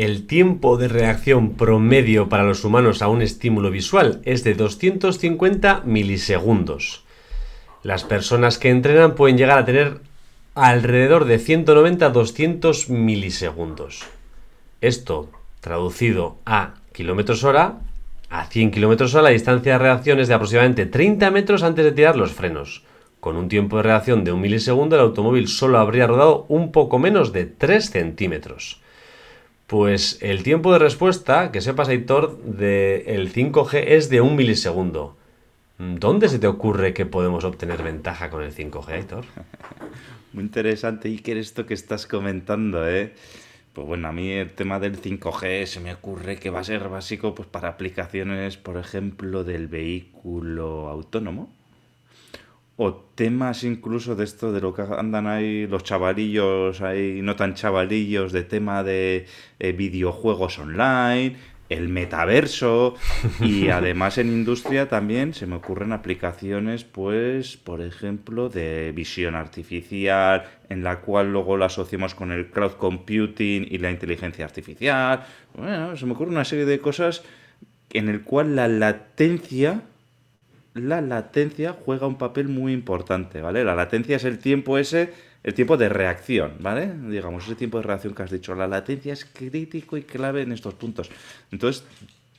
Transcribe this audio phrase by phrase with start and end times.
[0.00, 5.82] El tiempo de reacción promedio para los humanos a un estímulo visual es de 250
[5.84, 7.04] milisegundos.
[7.82, 9.98] Las personas que entrenan pueden llegar a tener
[10.54, 14.04] alrededor de 190 a 200 milisegundos.
[14.80, 15.28] Esto,
[15.60, 17.80] traducido a kilómetros hora,
[18.30, 21.92] a 100 kilómetros hora la distancia de reacción es de aproximadamente 30 metros antes de
[21.92, 22.84] tirar los frenos.
[23.20, 26.98] Con un tiempo de reacción de un milisegundo, el automóvil solo habría rodado un poco
[26.98, 28.80] menos de 3 centímetros.
[29.70, 35.16] Pues el tiempo de respuesta, que sepas, Aitor, del 5G es de un milisegundo.
[35.78, 39.24] ¿Dónde se te ocurre que podemos obtener ventaja con el 5G, Aitor?
[40.32, 43.14] Muy interesante, Iker, esto que estás comentando, ¿eh?
[43.72, 46.88] Pues bueno, a mí el tema del 5G se me ocurre que va a ser
[46.88, 51.48] básico pues para aplicaciones, por ejemplo, del vehículo autónomo
[52.82, 57.52] o temas incluso de esto de lo que andan ahí los chavalillos ahí no tan
[57.52, 59.26] chavalillos de tema de
[59.58, 61.36] eh, videojuegos online
[61.68, 62.94] el metaverso
[63.40, 70.48] y además en industria también se me ocurren aplicaciones pues por ejemplo de visión artificial
[70.70, 75.26] en la cual luego la asociamos con el cloud computing y la inteligencia artificial.
[75.54, 77.24] Bueno se me ocurre una serie de cosas
[77.92, 79.82] en el cual la latencia
[80.74, 83.64] la latencia juega un papel muy importante, ¿vale?
[83.64, 86.92] La latencia es el tiempo ese, el tiempo de reacción, ¿vale?
[87.08, 88.54] Digamos, ese tiempo de reacción que has dicho.
[88.54, 91.10] La latencia es crítico y clave en estos puntos.
[91.50, 91.84] Entonces,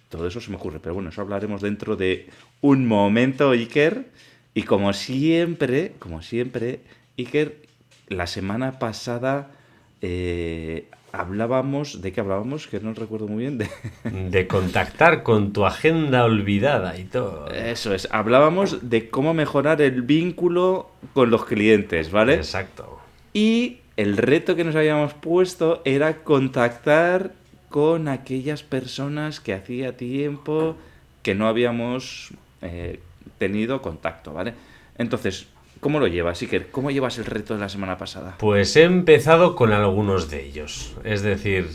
[0.09, 2.29] todo eso se me ocurre, pero bueno, eso hablaremos dentro de
[2.61, 4.09] un momento, Iker.
[4.53, 6.81] Y como siempre, como siempre,
[7.17, 7.61] Iker,
[8.07, 9.51] la semana pasada
[10.01, 12.67] eh, hablábamos, ¿de qué hablábamos?
[12.67, 13.57] Que no recuerdo muy bien.
[13.57, 13.69] De...
[14.03, 17.47] de contactar con tu agenda olvidada y todo.
[17.49, 22.35] Eso es, hablábamos de cómo mejorar el vínculo con los clientes, ¿vale?
[22.35, 22.99] Exacto.
[23.33, 27.31] Y el reto que nos habíamos puesto era contactar
[27.69, 30.75] con aquellas personas que hacía tiempo
[31.23, 32.99] que no habíamos eh,
[33.37, 34.53] tenido contacto, ¿vale?
[34.97, 35.47] Entonces,
[35.81, 36.69] ¿Cómo lo llevas, Iker?
[36.69, 38.35] ¿Cómo llevas el reto de la semana pasada?
[38.37, 40.95] Pues he empezado con algunos de ellos.
[41.03, 41.69] Es decir,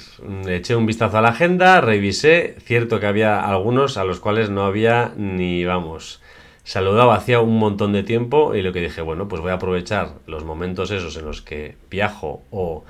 [0.47, 2.55] eché un vistazo a la agenda, revisé.
[2.61, 6.23] Cierto que había algunos a los cuales no había ni, vamos,
[6.63, 10.13] saludado hacía un montón de tiempo y lo que dije, bueno, pues voy a aprovechar
[10.29, 12.85] los momentos esos en los que viajo o,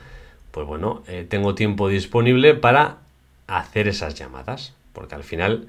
[0.51, 2.99] pues bueno, eh, tengo tiempo disponible para
[3.47, 4.75] hacer esas llamadas.
[4.93, 5.67] Porque al final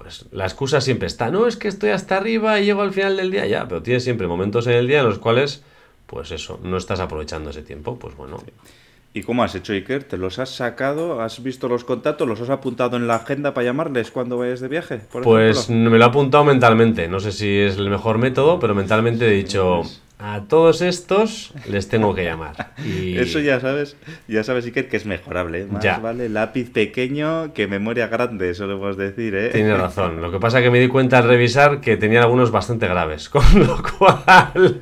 [0.00, 3.16] pues la excusa siempre está, no, es que estoy hasta arriba y llego al final
[3.16, 5.64] del día ya, pero tienes siempre momentos en el día en los cuales,
[6.06, 8.38] pues eso, no estás aprovechando ese tiempo, pues bueno.
[9.14, 10.04] ¿Y cómo has hecho, Iker?
[10.04, 11.22] ¿Te los has sacado?
[11.22, 12.28] ¿Has visto los contactos?
[12.28, 15.00] ¿Los has apuntado en la agenda para llamarles cuando vayas de viaje?
[15.22, 17.08] pues me lo he apuntado mentalmente.
[17.08, 19.82] No sé si es el mejor método, pero mentalmente he dicho,
[20.20, 22.72] a todos estos les tengo que llamar.
[22.84, 23.16] Y...
[23.16, 23.96] Eso ya sabes,
[24.26, 25.64] ya sabes, Iker, que es mejorable.
[25.66, 25.98] Más ya.
[25.98, 29.50] vale lápiz pequeño que memoria grande, podemos decir, ¿eh?
[29.50, 30.20] Tienes razón.
[30.20, 33.28] Lo que pasa es que me di cuenta al revisar que tenía algunos bastante graves,
[33.30, 34.80] con lo cual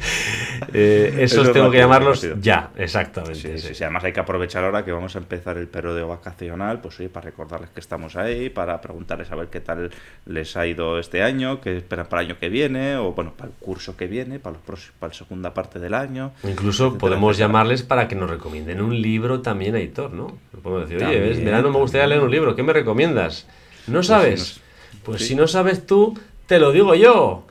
[0.73, 3.59] eh, esos tengo que llamarlos ya, exactamente.
[3.59, 6.97] Sí, sí, Además hay que aprovechar ahora que vamos a empezar el periodo vacacional, pues
[6.97, 9.91] sí, para recordarles que estamos ahí, para preguntarles a ver qué tal
[10.27, 13.51] les ha ido este año, qué esperan para el año que viene, o bueno, para
[13.51, 16.33] el curso que viene, para los próximos, para el segunda parte del año.
[16.45, 20.39] Incluso podemos llamarles para que nos recomienden un libro también a Hitor, ¿no?
[20.63, 21.39] Podemos decir, oye, ¿ves?
[21.41, 23.47] no me gustaría leer un libro, ¿qué me recomiendas?
[23.87, 24.61] ¿No pues sabes?
[25.05, 27.47] Pues si, no sabes tú, te lo digo yo.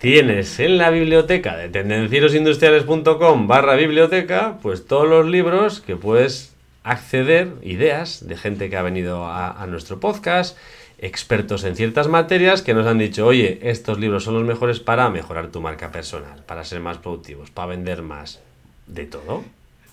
[0.00, 6.54] Tienes en la biblioteca de tendencierosindustriales.com barra biblioteca, pues todos los libros que puedes
[6.84, 10.56] acceder, ideas de gente que ha venido a nuestro podcast
[10.98, 15.08] expertos en ciertas materias que nos han dicho, oye, estos libros son los mejores para
[15.10, 18.40] mejorar tu marca personal, para ser más productivos, para vender más,
[18.86, 19.44] de todo.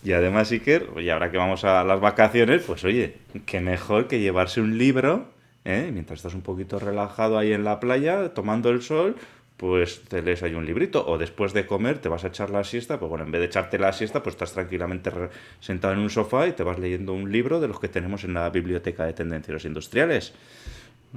[0.04, 4.20] Y además, Iker, y ahora que vamos a las vacaciones, pues oye, qué mejor que
[4.20, 5.28] llevarse un libro,
[5.64, 5.90] ¿eh?
[5.94, 9.16] mientras estás un poquito relajado ahí en la playa, tomando el sol,
[9.58, 11.06] pues te lees ahí un librito.
[11.08, 13.48] O después de comer te vas a echar la siesta, pues bueno, en vez de
[13.48, 15.12] echarte la siesta, pues estás tranquilamente
[15.60, 18.34] sentado en un sofá y te vas leyendo un libro de los que tenemos en
[18.34, 20.34] la biblioteca de tendencias industriales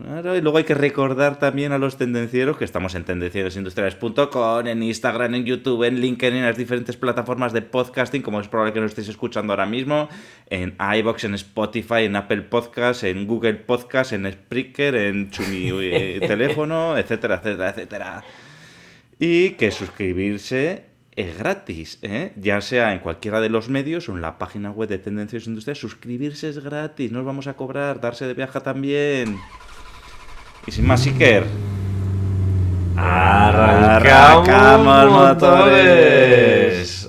[0.05, 5.35] y luego hay que recordar también a los tendencieros que estamos en tendencierosindustriales.com, en Instagram,
[5.35, 8.91] en YouTube, en LinkedIn, en las diferentes plataformas de podcasting, como es probable que nos
[8.91, 10.09] estéis escuchando ahora mismo,
[10.51, 16.21] en iBox, en Spotify, en Apple Podcast, en Google Podcast, en Spreaker, en Chumi eh,
[16.27, 18.25] Teléfono, etcétera, etcétera, etcétera.
[19.19, 20.85] Y que suscribirse
[21.17, 22.33] es gratis, ¿eh?
[22.37, 25.81] ya sea en cualquiera de los medios o en la página web de Tendencias Industriales.
[25.81, 29.37] Suscribirse es gratis, no os vamos a cobrar, darse de viaje también.
[30.69, 31.47] Y sin más, Iker.
[32.95, 34.31] Arrancamos,
[35.11, 37.09] motores.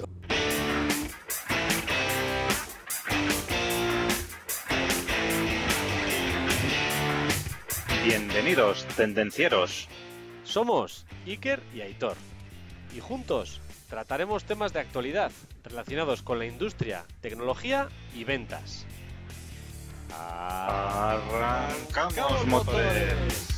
[8.05, 9.89] Bienvenidos, tendencieros.
[10.45, 12.15] Somos Iker y Aitor.
[12.95, 13.59] Y juntos
[13.89, 15.33] trataremos temas de actualidad
[15.65, 18.85] relacionados con la industria, tecnología y ventas.
[21.01, 21.67] Arrancamos
[22.47, 23.49] motores.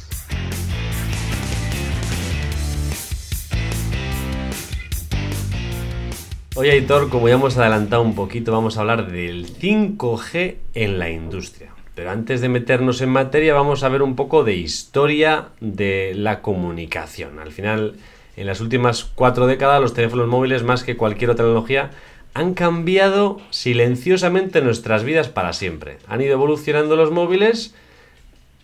[6.55, 11.09] Hoy, Aitor, como ya hemos adelantado un poquito, vamos a hablar del 5G en la
[11.09, 11.71] industria.
[11.95, 16.41] Pero antes de meternos en materia, vamos a ver un poco de historia de la
[16.41, 17.39] comunicación.
[17.39, 17.95] Al final,
[18.35, 21.91] en las últimas cuatro décadas, los teléfonos móviles, más que cualquier otra tecnología,
[22.33, 25.97] han cambiado silenciosamente nuestras vidas para siempre.
[26.07, 27.75] Han ido evolucionando los móviles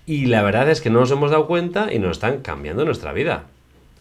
[0.06, 3.12] y la verdad es que no nos hemos dado cuenta y nos están cambiando nuestra
[3.12, 3.44] vida.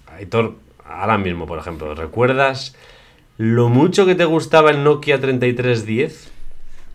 [0.07, 0.55] Aitor,
[0.85, 2.77] ahora mismo, por ejemplo, ¿recuerdas
[3.39, 6.31] lo mucho que te gustaba el Nokia 3310?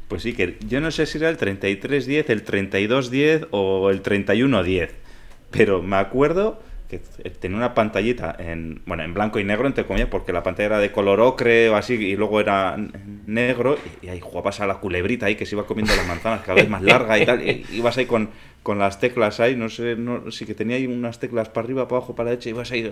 [0.07, 4.91] Pues sí, que yo no sé si era el 3310, el 3210 o el 3110,
[5.51, 10.09] pero me acuerdo que tenía una pantallita en, bueno, en blanco y negro, entre comillas,
[10.09, 12.75] porque la pantalla era de color ocre o así, y luego era
[13.25, 16.55] negro, y, ahí jugabas a la culebrita ahí que se iba comiendo las manzanas cada
[16.55, 18.29] vez más larga y tal, y ibas ahí con,
[18.63, 21.87] con las teclas ahí, no sé, no, sí que tenía ahí unas teclas para arriba,
[21.87, 22.83] para abajo, para la derecha, ibas ahí,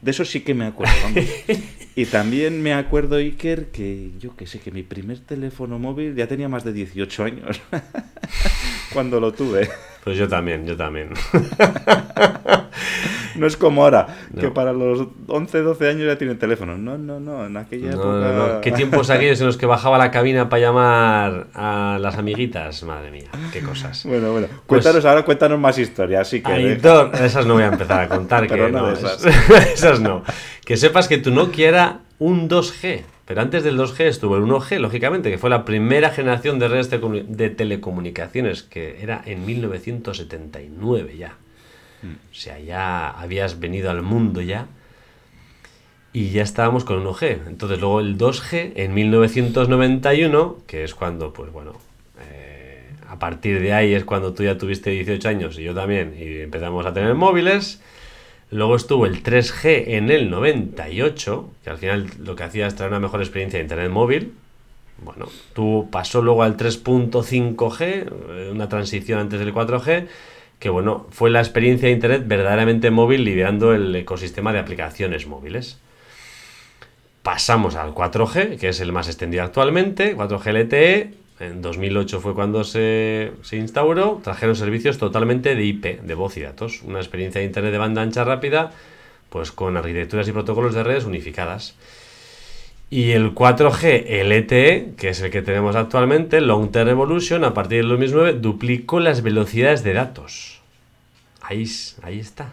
[0.00, 1.24] de eso sí que me acuerdo, vamos.
[1.96, 6.26] Y también me acuerdo, Iker, que yo que sé, que mi primer teléfono móvil ya
[6.26, 7.60] tenía más de 18 años,
[8.94, 9.68] cuando lo tuve.
[10.04, 11.10] Pues yo también, yo también.
[13.36, 14.06] No es como ahora,
[14.38, 16.76] que para los 11, 12 años ya tienen teléfono.
[16.76, 18.32] No, no, no, en aquella No, época...
[18.32, 18.60] no, no.
[18.60, 22.82] ¿Qué tiempos aquellos en los que bajaba la cabina para llamar a las amiguitas?
[22.82, 24.04] Madre mía, qué cosas.
[24.04, 26.50] Bueno, bueno, cuéntanos ahora, cuéntanos más historias, así que...
[26.52, 29.24] Aitor, esas no voy a empezar a contar, Pero que no esas.
[29.74, 30.22] esas no.
[30.64, 34.78] Que sepas que tu Nokia era un 2G, pero antes del 2G estuvo el 1G,
[34.78, 39.44] lógicamente, que fue la primera generación de redes de comu- de telecomunicaciones, que era en
[39.46, 41.34] 1979 ya.
[42.02, 44.66] O sea, ya habías venido al mundo ya.
[46.12, 47.38] Y ya estábamos con 1G.
[47.46, 51.74] Entonces luego el 2G en 1991, que es cuando, pues bueno,
[52.28, 52.49] eh,
[53.10, 56.42] a partir de ahí es cuando tú ya tuviste 18 años y yo también, y
[56.42, 57.82] empezamos a tener móviles.
[58.52, 62.92] Luego estuvo el 3G en el 98, que al final lo que hacía es traer
[62.92, 64.32] una mejor experiencia de Internet móvil.
[65.02, 70.06] Bueno, tú pasó luego al 3.5G, eh, una transición antes del 4G,
[70.60, 75.80] que bueno, fue la experiencia de Internet verdaderamente móvil liderando el ecosistema de aplicaciones móviles.
[77.24, 81.19] Pasamos al 4G, que es el más extendido actualmente, 4G LTE.
[81.40, 84.20] En 2008 fue cuando se, se instauró.
[84.22, 86.82] Trajeron servicios totalmente de IP, de voz y datos.
[86.82, 88.72] Una experiencia de Internet de banda ancha rápida,
[89.30, 91.74] pues con arquitecturas y protocolos de redes unificadas.
[92.90, 97.54] Y el 4G LTE, E, que es el que tenemos actualmente, Long Term Evolution, a
[97.54, 100.60] partir del 2009, duplicó las velocidades de datos.
[101.40, 101.64] Ahí,
[102.02, 102.52] ahí está.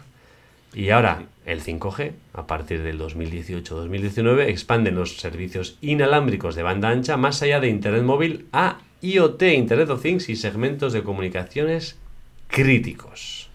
[0.72, 7.16] Y ahora el 5G, a partir del 2018-2019, expande los servicios inalámbricos de banda ancha
[7.16, 11.98] más allá de Internet móvil a IoT, Internet of Things y segmentos de comunicaciones
[12.48, 13.48] críticos.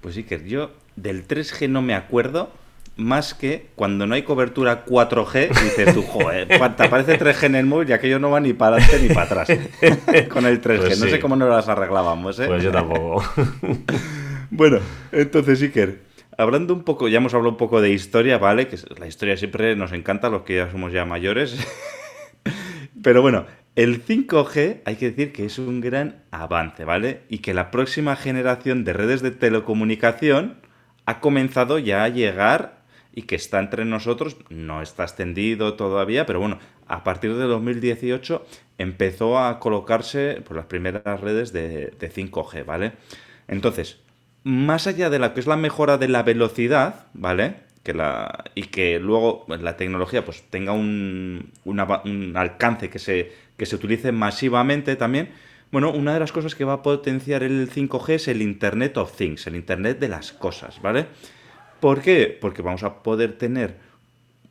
[0.00, 2.52] Pues sí, que yo del 3G no me acuerdo,
[2.96, 6.46] más que cuando no hay cobertura 4G, dices tú, joder,
[6.76, 9.42] te aparece 3G en el móvil y aquello no va ni para adelante ni para
[9.42, 9.48] atrás.
[10.28, 12.46] Con el 3G, Pues no sé cómo nos las arreglábamos, ¿eh?
[12.46, 13.24] Pues yo tampoco.
[14.52, 14.80] Bueno,
[15.12, 16.00] entonces, Iker,
[16.36, 18.68] hablando un poco, ya hemos hablado un poco de historia, ¿vale?
[18.68, 21.56] Que la historia siempre nos encanta, los que ya somos ya mayores.
[23.02, 23.46] Pero bueno,
[23.76, 27.22] el 5G hay que decir que es un gran avance, ¿vale?
[27.28, 30.58] Y que la próxima generación de redes de telecomunicación
[31.06, 32.80] ha comenzado ya a llegar
[33.12, 38.44] y que está entre nosotros, no está extendido todavía, pero bueno, a partir de 2018
[38.78, 42.92] empezó a colocarse por las primeras redes de, de 5G, ¿vale?
[43.48, 44.00] Entonces,
[44.44, 47.56] más allá de la que es la mejora de la velocidad, ¿vale?
[47.82, 53.32] Que la, y que luego pues, la tecnología pues tenga un, un alcance que se,
[53.56, 55.30] que se utilice masivamente también.
[55.70, 59.16] Bueno, una de las cosas que va a potenciar el 5G es el Internet of
[59.16, 61.06] Things, el Internet de las cosas, ¿vale?
[61.78, 62.36] ¿Por qué?
[62.40, 63.76] Porque vamos a poder tener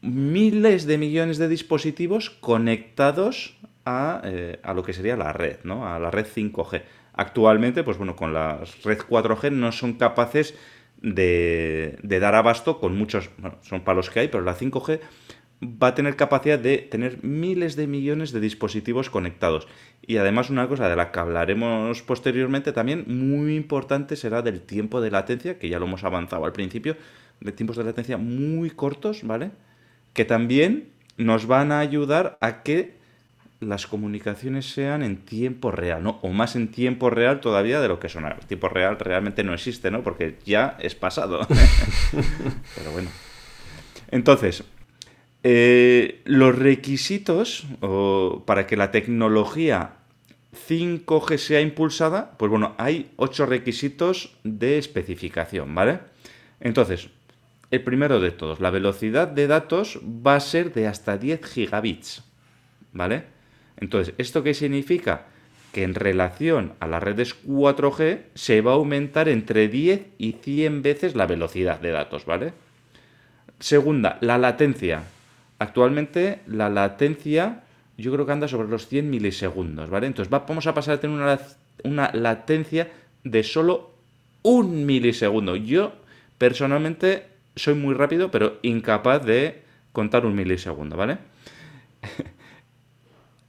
[0.01, 5.87] miles de millones de dispositivos conectados a, eh, a lo que sería la red, ¿no?
[5.87, 6.81] A la red 5G.
[7.13, 10.55] Actualmente, pues bueno, con la red 4G no son capaces
[11.01, 14.99] de, dar abasto con muchos, bueno, son palos que hay, pero la 5G
[15.61, 19.67] va a tener capacidad de tener miles de millones de dispositivos conectados.
[20.01, 25.01] Y además una cosa de la que hablaremos posteriormente también, muy importante será del tiempo
[25.01, 26.95] de latencia, que ya lo hemos avanzado al principio,
[27.41, 29.51] de tiempos de latencia muy cortos, ¿vale?
[30.13, 32.98] Que también nos van a ayudar a que
[33.59, 36.19] las comunicaciones sean en tiempo real, ¿no?
[36.21, 38.25] O más en tiempo real todavía de lo que son.
[38.25, 40.01] El tiempo real realmente no existe, ¿no?
[40.01, 41.45] Porque ya es pasado.
[42.75, 43.09] Pero bueno.
[44.11, 44.63] Entonces,
[45.43, 47.65] eh, los requisitos
[48.45, 49.91] para que la tecnología
[50.67, 55.99] 5G sea impulsada, pues bueno, hay ocho requisitos de especificación, ¿vale?
[56.59, 57.09] Entonces,
[57.71, 62.23] el primero de todos, la velocidad de datos va a ser de hasta 10 gigabits,
[62.93, 63.38] ¿vale?
[63.79, 65.25] Entonces, ¿esto qué significa?
[65.73, 70.81] Que en relación a las redes 4G se va a aumentar entre 10 y 100
[70.81, 72.53] veces la velocidad de datos, ¿vale?
[73.59, 75.03] Segunda, la latencia.
[75.59, 77.63] Actualmente la latencia
[77.97, 80.07] yo creo que anda sobre los 100 milisegundos, ¿vale?
[80.07, 81.39] Entonces vamos a pasar a tener una,
[81.83, 82.89] una latencia
[83.23, 83.91] de solo
[84.41, 85.55] un milisegundo.
[85.57, 85.93] Yo
[86.37, 91.17] personalmente soy muy rápido, pero incapaz de contar un milisegundo, ¿vale?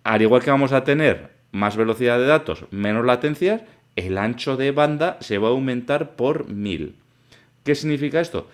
[0.05, 3.63] Al igual que vamos a tener más velocidad de datos, menos latencias,
[3.97, 6.95] el ancho de banda se va a aumentar por mil.
[7.65, 8.49] ¿Qué significa esto?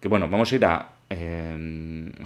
[0.00, 0.88] Que bueno, vamos a ir a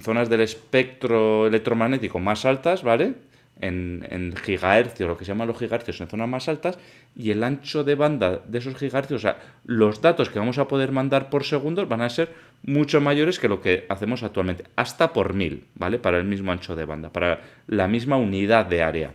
[0.01, 3.15] zonas del espectro electromagnético más altas, ¿vale?
[3.61, 6.79] En, en, gigahercios, lo que se llaman los gigahercios en zonas más altas,
[7.17, 10.69] y el ancho de banda de esos gigahercios, o sea, los datos que vamos a
[10.69, 15.13] poder mandar por segundo van a ser mucho mayores que lo que hacemos actualmente, hasta
[15.13, 15.99] por mil, ¿vale?
[15.99, 19.15] Para el mismo ancho de banda, para la misma unidad de área.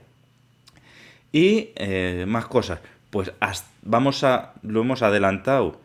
[1.32, 2.80] Y eh, más cosas,
[3.10, 3.32] pues
[3.84, 5.82] vamos a, lo hemos adelantado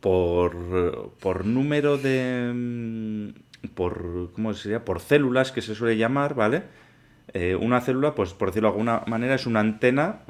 [0.00, 2.52] por, por número de...
[2.54, 4.84] Mm, por, ¿cómo sería?
[4.84, 6.62] Por células que se suele llamar, ¿vale?
[7.34, 10.20] Eh, una célula, pues por decirlo de alguna manera, es una antena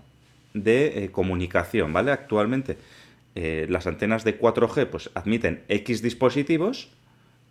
[0.53, 2.11] de eh, comunicación, ¿vale?
[2.11, 2.77] Actualmente
[3.35, 6.91] eh, las antenas de 4G pues admiten X dispositivos,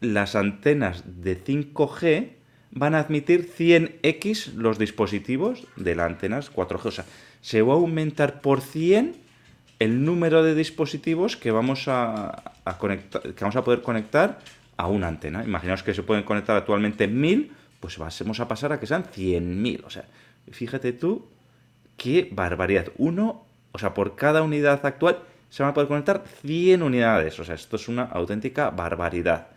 [0.01, 2.29] las antenas de 5G
[2.71, 6.85] van a admitir 100X los dispositivos de las antenas 4G.
[6.85, 7.05] O sea,
[7.41, 9.15] se va a aumentar por 100
[9.79, 14.39] el número de dispositivos que vamos a, conectar, que vamos a poder conectar
[14.75, 15.43] a una antena.
[15.43, 19.83] Imaginaos que se pueden conectar actualmente 1000, pues vamos a pasar a que sean 100.000.
[19.85, 20.05] O sea,
[20.51, 21.27] fíjate tú
[21.97, 22.91] qué barbaridad.
[22.97, 27.39] Uno, o sea, por cada unidad actual se van a poder conectar 100 unidades.
[27.39, 29.47] O sea, esto es una auténtica barbaridad.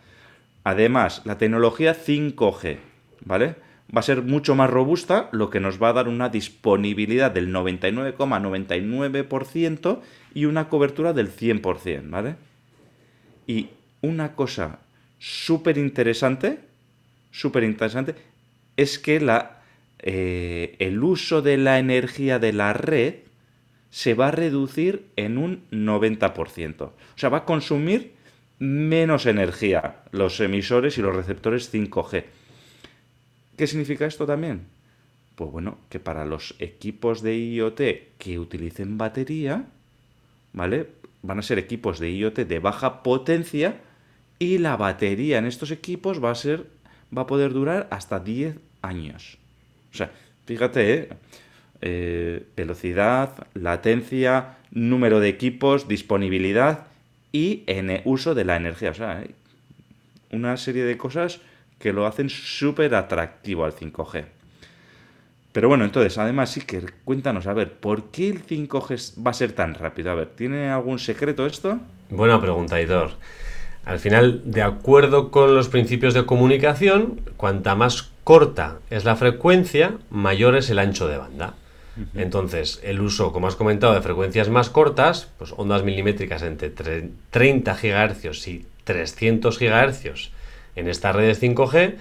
[0.63, 2.77] Además, la tecnología 5G,
[3.25, 3.55] ¿vale?
[3.95, 7.51] va a ser mucho más robusta, lo que nos va a dar una disponibilidad del
[7.53, 9.99] 99,99%
[10.33, 12.35] y una cobertura del 100%, ¿vale?
[13.45, 13.69] Y
[14.01, 14.79] una cosa
[15.19, 16.57] súper interesante,
[17.31, 18.15] súper interesante,
[18.77, 19.61] es que la,
[19.99, 23.17] eh, el uso de la energía de la red
[23.93, 26.81] se va a reducir en un 90%.
[26.81, 28.13] O sea, va a consumir
[28.57, 32.23] menos energía los emisores y los receptores 5G.
[33.55, 34.61] ¿Qué significa esto también?
[35.35, 37.81] Pues bueno, que para los equipos de IoT
[38.17, 39.65] que utilicen batería,
[40.53, 40.87] ¿vale?
[41.21, 43.79] Van a ser equipos de IoT de baja potencia
[44.39, 46.65] y la batería en estos equipos va a ser
[47.15, 49.37] va a poder durar hasta 10 años.
[49.93, 50.11] O sea,
[50.47, 51.09] fíjate, ¿eh?
[51.85, 56.87] Eh, velocidad, latencia, número de equipos, disponibilidad
[57.33, 58.91] y en uso de la energía.
[58.91, 59.21] O sea,
[60.31, 61.41] una serie de cosas
[61.79, 64.23] que lo hacen súper atractivo al 5G.
[65.51, 69.33] Pero bueno, entonces, además sí que cuéntanos, a ver, ¿por qué el 5G va a
[69.33, 70.09] ser tan rápido?
[70.11, 71.81] A ver, ¿tiene algún secreto esto?
[72.09, 73.11] Buena pregunta, Idor.
[73.83, 79.97] Al final, de acuerdo con los principios de comunicación, cuanta más corta es la frecuencia,
[80.09, 81.55] mayor es el ancho de banda.
[82.15, 86.71] Entonces, el uso, como has comentado, de frecuencias más cortas, pues ondas milimétricas entre
[87.29, 90.31] 30 GHz y 300 GHz
[90.75, 91.95] en estas redes 5G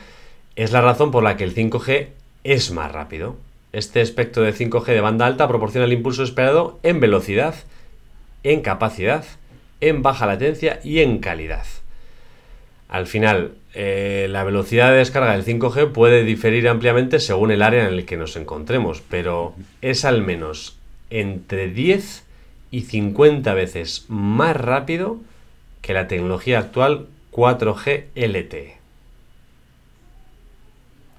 [0.57, 2.09] es la razón por la que el 5G
[2.45, 3.37] es más rápido.
[3.73, 7.55] Este espectro de 5G de banda alta proporciona el impulso esperado en velocidad,
[8.43, 9.25] en capacidad,
[9.81, 11.67] en baja latencia y en calidad.
[12.93, 17.89] Al final, eh, la velocidad de descarga del 5G puede diferir ampliamente según el área
[17.89, 20.77] en el que nos encontremos, pero es al menos
[21.09, 22.27] entre 10
[22.71, 25.17] y 50 veces más rápido
[25.81, 28.77] que la tecnología actual 4G LTE.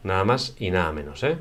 [0.03, 1.37] Nada más y nada menos, ¿eh?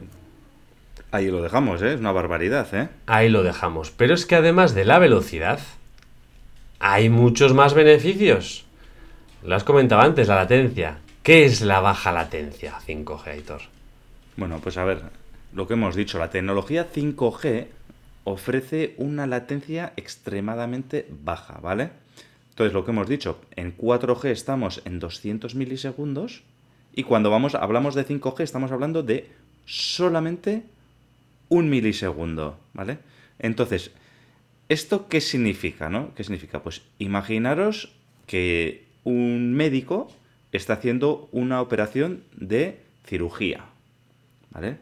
[1.10, 1.92] Ahí lo dejamos, ¿eh?
[1.92, 2.88] Es una barbaridad, ¿eh?
[3.04, 3.90] Ahí lo dejamos.
[3.90, 5.60] Pero es que además de la velocidad,
[6.78, 8.64] hay muchos más beneficios.
[9.44, 11.00] Lo has comentado antes, la latencia.
[11.24, 13.62] ¿Qué es la baja latencia 5G, Hitor?
[14.36, 15.02] Bueno, pues a ver,
[15.52, 17.66] lo que hemos dicho, la tecnología 5G
[18.22, 21.90] ofrece una latencia extremadamente baja, ¿vale?
[22.50, 26.44] Entonces, lo que hemos dicho, en 4G estamos en 200 milisegundos
[26.94, 29.28] y cuando vamos, hablamos de 5G estamos hablando de
[29.66, 30.62] solamente
[31.48, 32.98] un milisegundo, ¿vale?
[33.40, 33.90] Entonces,
[34.68, 36.14] ¿esto qué significa, no?
[36.14, 36.62] ¿Qué significa?
[36.62, 37.92] Pues imaginaros
[38.28, 40.10] que un médico
[40.52, 43.64] está haciendo una operación de cirugía,
[44.50, 44.76] ¿vale?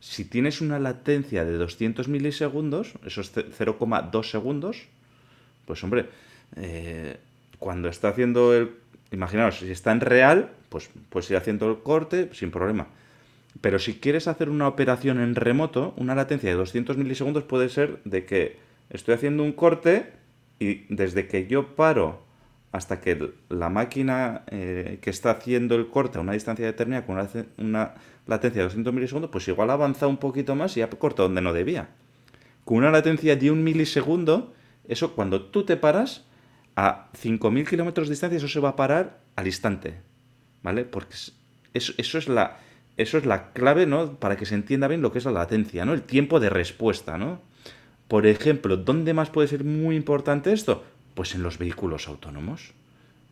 [0.00, 4.86] Si tienes una latencia de 200 milisegundos, esos 0,2 segundos,
[5.64, 6.06] pues hombre,
[6.56, 7.16] eh,
[7.58, 8.70] cuando está haciendo el...
[9.10, 12.88] Imaginaos, si está en real, pues ir haciendo el corte sin problema.
[13.60, 18.00] Pero si quieres hacer una operación en remoto, una latencia de 200 milisegundos puede ser
[18.04, 18.58] de que
[18.90, 20.12] estoy haciendo un corte
[20.58, 22.25] y desde que yo paro
[22.72, 27.16] hasta que la máquina eh, que está haciendo el corte a una distancia determinada con
[27.58, 27.94] una,
[28.26, 31.52] latencia de 200 milisegundos, pues igual avanza un poquito más y ha cortado donde no
[31.52, 31.88] debía.
[32.64, 34.52] Con una latencia de un milisegundo,
[34.88, 36.24] eso cuando tú te paras,
[36.74, 40.00] a 5.000 kilómetros de distancia, eso se va a parar al instante.
[40.62, 40.84] ¿Vale?
[40.84, 42.58] Porque eso, eso, es la,
[42.96, 44.16] eso es la clave, ¿no?
[44.16, 45.94] Para que se entienda bien lo que es la latencia, ¿no?
[45.94, 47.40] El tiempo de respuesta, ¿no?
[48.08, 50.84] Por ejemplo, ¿dónde más puede ser muy importante esto?
[51.16, 52.74] Pues en los vehículos autónomos.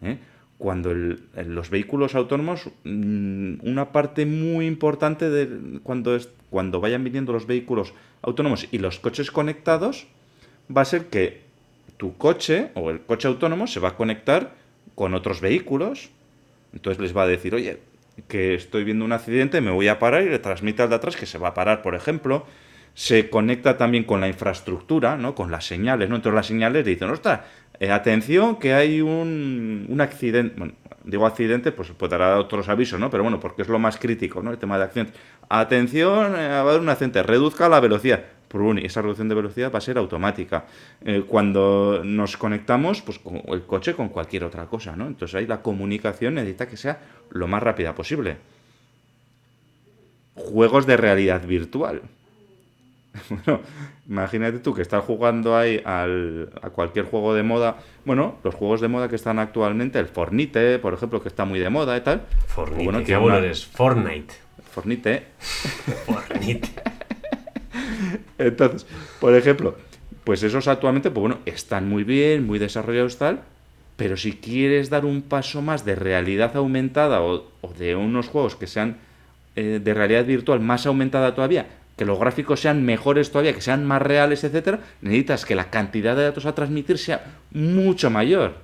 [0.02, 0.18] ¿eh?
[0.58, 7.04] Cuando en los vehículos autónomos, mm, una parte muy importante de cuando, es, cuando vayan
[7.04, 10.06] viniendo los vehículos autónomos y los coches conectados,
[10.74, 11.42] va a ser que
[11.98, 14.54] tu coche o el coche autónomo se va a conectar
[14.94, 16.08] con otros vehículos.
[16.72, 17.80] Entonces les va a decir, oye,
[18.28, 21.16] que estoy viendo un accidente, me voy a parar y le transmite al de atrás
[21.16, 22.46] que se va a parar, por ejemplo.
[22.94, 25.34] Se conecta también con la infraestructura, ¿no?
[25.34, 26.16] Con las señales, ¿no?
[26.16, 27.40] Entonces las señales le dicen, ostras,
[27.84, 30.54] eh, atención que hay un, un accidente.
[30.56, 30.74] Bueno,
[31.04, 33.10] digo accidente, pues puede dar otros avisos, ¿no?
[33.10, 34.50] Pero bueno, porque es lo más crítico, ¿no?
[34.50, 35.20] El tema de accidentes.
[35.48, 38.24] Atención, eh, va a haber un accidente, reduzca la velocidad
[38.76, 40.66] y esa reducción de velocidad va a ser automática.
[41.04, 45.06] Eh, cuando nos conectamos, pues con el coche con cualquier otra cosa, ¿no?
[45.06, 47.00] Entonces ahí la comunicación necesita que sea
[47.30, 48.36] lo más rápida posible.
[50.36, 52.02] Juegos de realidad virtual.
[53.28, 53.60] Bueno,
[54.08, 57.76] imagínate tú que estás jugando ahí al, a cualquier juego de moda.
[58.04, 61.58] Bueno, los juegos de moda que están actualmente, el Fornite, por ejemplo, que está muy
[61.60, 62.22] de moda y tal.
[62.48, 63.66] Fornite, bueno, qué bueno eres.
[63.66, 64.34] Fortnite.
[64.70, 65.22] Fornite.
[66.06, 66.68] Fornite.
[68.38, 68.86] Entonces,
[69.20, 69.76] por ejemplo,
[70.24, 73.42] pues esos actualmente, pues bueno, están muy bien, muy desarrollados tal,
[73.96, 77.44] pero si quieres dar un paso más de realidad aumentada o,
[77.78, 78.96] de unos juegos que sean
[79.56, 83.84] eh, de realidad virtual más aumentada todavía, que los gráficos sean mejores todavía, que sean
[83.84, 88.54] más reales, etcétera, necesitas que la cantidad de datos a transmitir sea mucho mayor.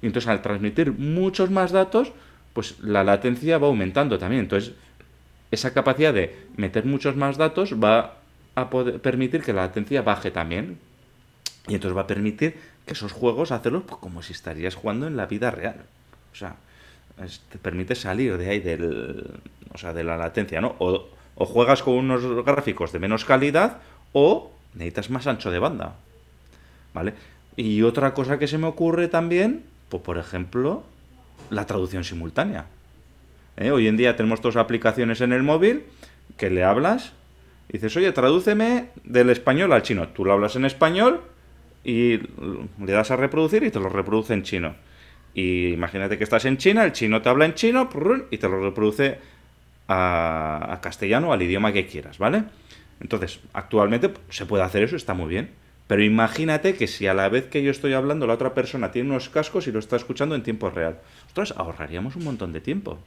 [0.00, 2.12] Y entonces al transmitir muchos más datos,
[2.52, 4.42] pues la latencia va aumentando también.
[4.42, 4.74] Entonces,
[5.50, 8.16] esa capacidad de meter muchos más datos va
[8.54, 10.78] a poder permitir que la latencia baje también.
[11.68, 15.16] Y entonces va a permitir que esos juegos hacerlos pues, como si estarías jugando en
[15.16, 15.76] la vida real.
[16.32, 16.56] O sea,
[17.50, 19.30] te permite salir de ahí del,
[19.72, 20.74] o sea, de la latencia, ¿no?
[20.78, 23.78] O, o juegas con unos gráficos de menos calidad
[24.12, 25.96] o necesitas más ancho de banda.
[26.94, 27.14] ¿Vale?
[27.56, 30.84] Y otra cosa que se me ocurre también, pues por ejemplo,
[31.50, 32.66] la traducción simultánea.
[33.56, 33.70] ¿Eh?
[33.70, 35.84] Hoy en día tenemos dos aplicaciones en el móvil
[36.36, 37.12] que le hablas
[37.72, 40.08] dices, oye, tradúceme del español al chino.
[40.08, 41.22] Tú lo hablas en español
[41.84, 44.74] y le das a reproducir y te lo reproduce en chino.
[45.34, 47.88] Y imagínate que estás en China, el chino te habla en chino
[48.30, 49.18] y te lo reproduce
[49.92, 52.44] a, castellano, al idioma que quieras, ¿vale?
[53.00, 55.50] Entonces, actualmente se puede hacer eso, está muy bien.
[55.86, 59.10] Pero imagínate que si a la vez que yo estoy hablando, la otra persona tiene
[59.10, 60.98] unos cascos y lo está escuchando en tiempo real.
[61.24, 62.98] Nosotros ahorraríamos un montón de tiempo.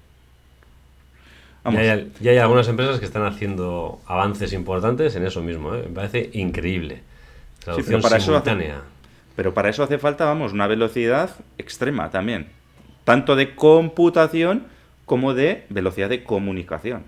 [1.71, 5.73] Ya, hay, algunas empresas que están haciendo avances importantes en eso mismo.
[5.73, 5.83] ¿eh?
[5.87, 7.01] Me parece increíble.
[7.59, 8.75] Traducción para simultánea.
[8.75, 8.95] Eso
[9.35, 12.47] pero para eso hace falta, vamos, una velocidad extrema también.
[13.03, 14.67] Tanto de computación
[15.05, 17.03] como de velocidad de comunicación.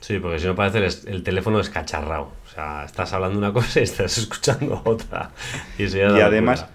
[0.00, 2.32] Sí, porque si no parece el, teléfono escacharrado.
[2.46, 5.30] O sea, estás hablando una cosa y estás escuchando otra.
[5.78, 6.66] Y, y además,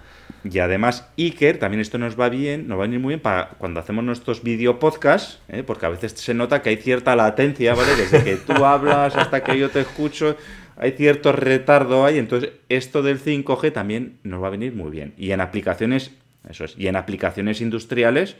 [0.42, 3.50] y además, Iker, también esto nos va bien, nos va a venir muy bien para
[3.50, 5.62] cuando hacemos nuestros video podcasts, ¿eh?
[5.64, 7.94] porque a veces se nota que hay cierta latencia, ¿vale?
[7.94, 10.36] Desde que tú hablas hasta que yo te escucho,
[10.76, 12.18] hay cierto retardo ahí.
[12.18, 15.12] Entonces, esto del 5G también nos va a venir muy bien.
[15.18, 16.12] Y en aplicaciones,
[16.48, 18.36] eso es, y en aplicaciones industriales,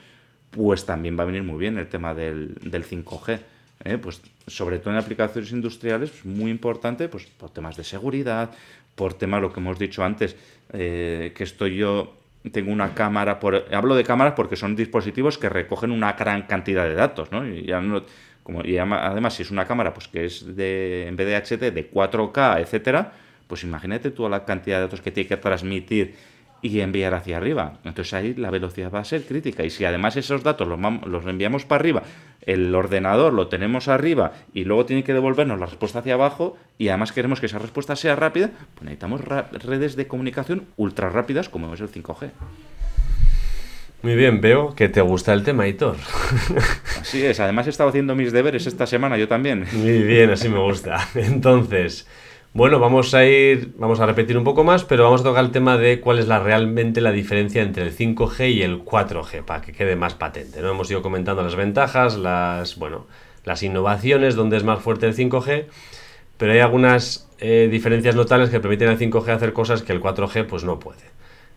[0.50, 3.40] pues también va a venir muy bien el tema del, 5G.
[3.84, 3.98] ¿eh?
[3.98, 8.50] Pues sobre todo en aplicaciones industriales, pues muy importante, pues por temas de seguridad,
[8.94, 10.36] por temas, lo que hemos dicho antes,
[10.72, 12.16] eh, que estoy yo,
[12.52, 16.84] tengo una cámara, por, hablo de cámaras porque son dispositivos que recogen una gran cantidad
[16.84, 17.46] de datos, ¿no?
[17.46, 18.02] Y, ya no,
[18.64, 21.90] y además, si es una cámara pues que es de, en vez de HD, de
[21.90, 23.12] 4K, etcétera,
[23.46, 26.14] pues imagínate toda la cantidad de datos que tiene que transmitir
[26.62, 27.74] y enviar hacia arriba.
[27.84, 29.64] Entonces ahí la velocidad va a ser crítica.
[29.64, 32.02] Y si además esos datos los, los enviamos para arriba,
[32.42, 36.88] el ordenador lo tenemos arriba y luego tiene que devolvernos la respuesta hacia abajo y
[36.88, 41.72] además queremos que esa respuesta sea rápida, pues necesitamos redes de comunicación ultra rápidas como
[41.74, 42.30] es el 5G.
[44.02, 45.96] Muy bien, veo que te gusta el tema, Hitor.
[47.00, 49.66] Así es, además he estado haciendo mis deberes esta semana, yo también.
[49.72, 51.06] Muy bien, así me gusta.
[51.14, 52.06] Entonces,
[52.52, 55.52] bueno, vamos a ir, vamos a repetir un poco más, pero vamos a tocar el
[55.52, 59.62] tema de cuál es la, realmente la diferencia entre el 5G y el 4G, para
[59.62, 60.60] que quede más patente.
[60.60, 60.70] ¿no?
[60.70, 63.06] Hemos ido comentando las ventajas, las, bueno,
[63.44, 65.66] las innovaciones, donde es más fuerte el 5G,
[66.38, 70.46] pero hay algunas eh, diferencias notables que permiten al 5G hacer cosas que el 4G
[70.46, 71.04] pues no puede.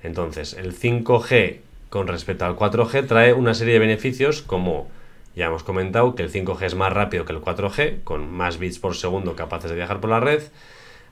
[0.03, 4.89] Entonces, el 5G con respecto al 4G trae una serie de beneficios como
[5.36, 8.79] ya hemos comentado que el 5G es más rápido que el 4G, con más bits
[8.79, 10.43] por segundo capaces de viajar por la red.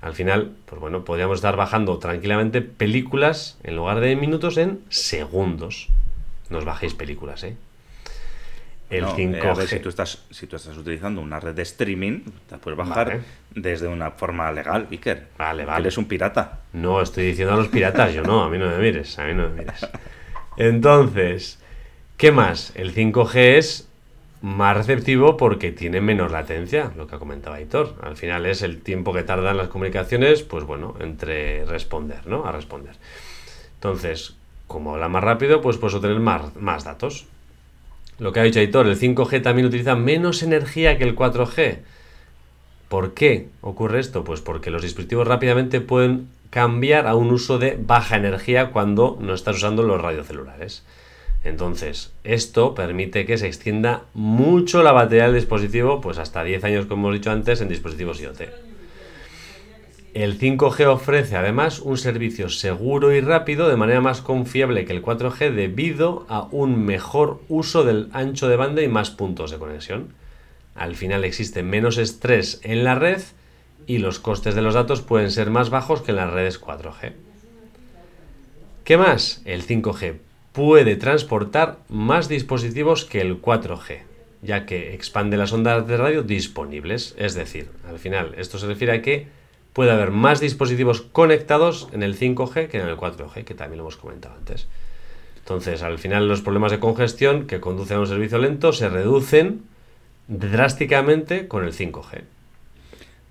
[0.01, 5.89] Al final, pues bueno, podríamos estar bajando tranquilamente películas en lugar de minutos en segundos.
[6.49, 7.55] No os bajéis películas, ¿eh?
[8.89, 9.63] El 5G.
[9.63, 13.21] Eh, si, tú estás, si tú estás utilizando una red de streaming, te puedes bajar
[13.55, 15.27] desde una forma legal, Iker.
[15.37, 15.83] Vale, vale.
[15.83, 16.59] Eres un pirata.
[16.73, 19.33] No, estoy diciendo a los piratas, yo no, a mí no me mires, a mí
[19.33, 19.87] no me mires.
[20.57, 21.59] Entonces,
[22.17, 22.73] ¿qué más?
[22.75, 23.87] El 5G es
[24.41, 27.95] más receptivo porque tiene menos latencia, lo que comentaba Hitor.
[28.01, 32.45] Al final es el tiempo que tardan las comunicaciones, pues bueno, entre responder, ¿no?
[32.45, 32.95] A responder.
[33.75, 34.35] Entonces,
[34.67, 37.27] como habla más rápido, pues puedes obtener más, más datos.
[38.17, 41.79] Lo que ha dicho Hitor, el 5G también utiliza menos energía que el 4G.
[42.87, 44.23] ¿Por qué ocurre esto?
[44.23, 49.33] Pues porque los dispositivos rápidamente pueden cambiar a un uso de baja energía cuando no
[49.33, 50.83] estás usando los radiocelulares.
[51.43, 56.85] Entonces, esto permite que se extienda mucho la batería del dispositivo, pues hasta 10 años,
[56.85, 58.41] como hemos dicho antes, en dispositivos IoT.
[60.13, 65.01] El 5G ofrece además un servicio seguro y rápido de manera más confiable que el
[65.01, 70.09] 4G debido a un mejor uso del ancho de banda y más puntos de conexión.
[70.75, 73.21] Al final existe menos estrés en la red
[73.87, 77.13] y los costes de los datos pueden ser más bajos que en las redes 4G.
[78.83, 79.41] ¿Qué más?
[79.45, 80.17] El 5G
[80.53, 83.99] puede transportar más dispositivos que el 4G,
[84.41, 87.15] ya que expande las ondas de radio disponibles.
[87.17, 89.27] Es decir, al final, esto se refiere a que
[89.73, 93.83] puede haber más dispositivos conectados en el 5G que en el 4G, que también lo
[93.83, 94.67] hemos comentado antes.
[95.37, 99.63] Entonces, al final, los problemas de congestión que conducen a un servicio lento se reducen
[100.27, 102.23] drásticamente con el 5G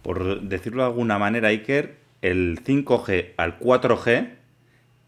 [0.02, 4.30] por decirlo de alguna manera, Iker, el 5G al 4G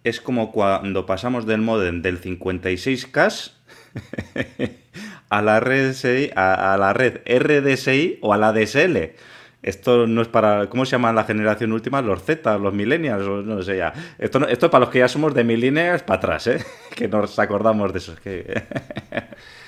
[0.05, 3.53] es como cuando pasamos del modem del 56K
[5.29, 5.95] a la red
[6.35, 9.15] a, la red RDSI o a la DSL.
[9.62, 10.69] Esto no es para.
[10.69, 12.03] ¿Cómo se llama la generación última?
[12.03, 13.93] Los Z, los millennials, no sé ya.
[14.19, 16.65] Esto, esto es para los que ya somos de millennials para atrás, ¿eh?
[16.97, 18.17] Que nos acordamos de eso.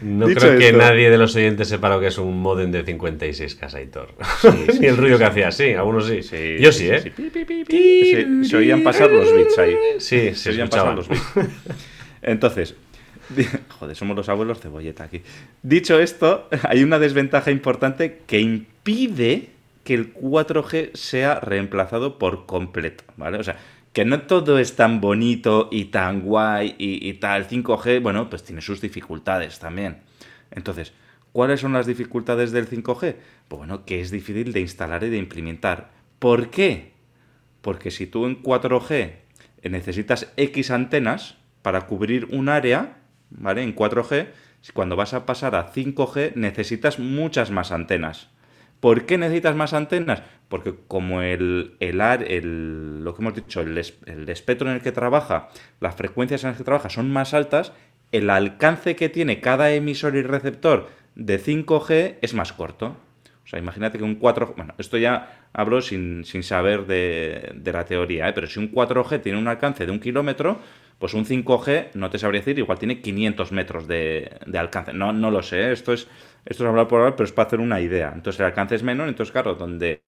[0.00, 3.54] No creo que nadie de los oyentes sepa lo que es un modem de 56
[3.56, 4.14] Casaitor.
[4.40, 6.56] Sí, Ni el ruido que hacía, sí, algunos sí.
[6.60, 7.12] Yo sí, ¿eh?
[8.44, 9.74] Se, oían pasar los bits ahí.
[9.98, 11.22] Sí, se, oían pasar los bits.
[12.22, 12.74] Entonces,
[13.78, 15.22] joder, somos los abuelos cebolleta aquí.
[15.62, 19.50] Dicho esto, hay una desventaja importante que impide
[19.84, 23.38] que el 4G sea reemplazado por completo, ¿vale?
[23.38, 23.56] O sea,
[23.98, 27.48] que no todo es tan bonito y tan guay y, tal.
[27.48, 30.02] 5G, bueno, pues tiene sus dificultades también.
[30.52, 30.92] Entonces,
[31.32, 33.16] ¿cuáles son las dificultades del 5G?
[33.48, 35.90] Pues bueno, que es difícil de instalar y de implementar.
[36.20, 36.92] ¿Por qué?
[37.60, 39.14] Porque si tú en 4G
[39.64, 42.98] necesitas X antenas para cubrir un área,
[43.30, 43.64] ¿vale?
[43.64, 44.28] En 4G,
[44.74, 48.28] cuando vas a pasar a 5G necesitas muchas más antenas.
[48.80, 50.22] ¿Por qué necesitas más antenas?
[50.48, 55.48] Porque como el, el, el lo que hemos dicho, el, espectro en el que trabaja,
[55.80, 57.72] las frecuencias en las que trabaja son más altas,
[58.12, 62.96] el alcance que tiene cada emisor y receptor de 5G es más corto.
[63.44, 67.84] O sea, imagínate que un 4G, bueno, esto ya hablo sin, saber de, de, la
[67.84, 68.32] teoría, ¿eh?
[68.34, 70.60] pero si un 4G tiene un alcance de un kilómetro,
[70.98, 74.92] pues un 5G, no te sabría decir, igual tiene 500 metros de, de alcance.
[74.92, 75.72] No, no lo sé, ¿eh?
[75.72, 76.08] esto es
[76.44, 78.12] esto es hablar por hablar, pero es para hacer una idea.
[78.14, 80.02] Entonces el alcance es menor, entonces claro, donde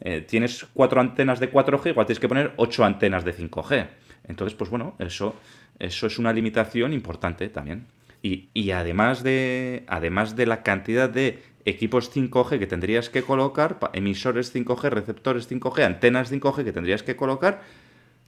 [0.00, 3.88] eh, tienes cuatro antenas de 4G, igual tienes que poner ocho antenas de 5G.
[4.24, 5.36] Entonces, pues bueno, eso,
[5.78, 7.86] eso es una limitación importante también.
[8.22, 14.52] Y, además, de, además de la cantidad de equipos 5G que tendrías que colocar, emisores
[14.52, 17.62] 5G, receptores 5G, antenas 5G que tendrías que colocar,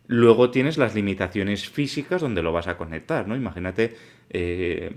[0.06, 3.34] luego tienes las limitaciones físicas donde lo vas a conectar, ¿no?
[3.34, 3.96] Imagínate
[4.30, 4.94] eh,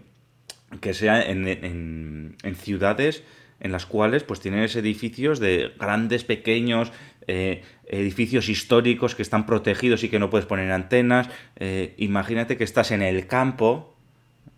[0.79, 3.23] que sea en, ciudades
[3.59, 6.91] en las cuales pues tienes edificios de grandes, pequeños,
[7.27, 11.29] eh, edificios históricos que están protegidos y que no puedes poner antenas.
[11.57, 13.95] Eh, imagínate que estás en el campo,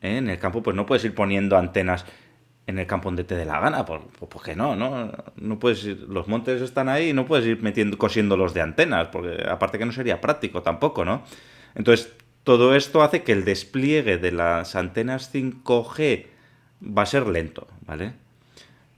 [0.01, 0.17] ¿eh?
[0.17, 2.05] en el campo pues no puedes ir poniendo antenas
[2.65, 4.75] en el campo donde te dé la gana, ¿por, por qué no?
[4.75, 5.11] no?
[5.35, 9.09] No puedes ir, los montes están ahí y no puedes ir metiendo, cosiéndolos de antenas,
[9.09, 11.23] porque aparte que no sería práctico tampoco, ¿no?
[11.75, 16.25] Entonces, todo esto hace que el despliegue de las antenas 5G
[16.85, 18.13] va a ser lento, ¿vale?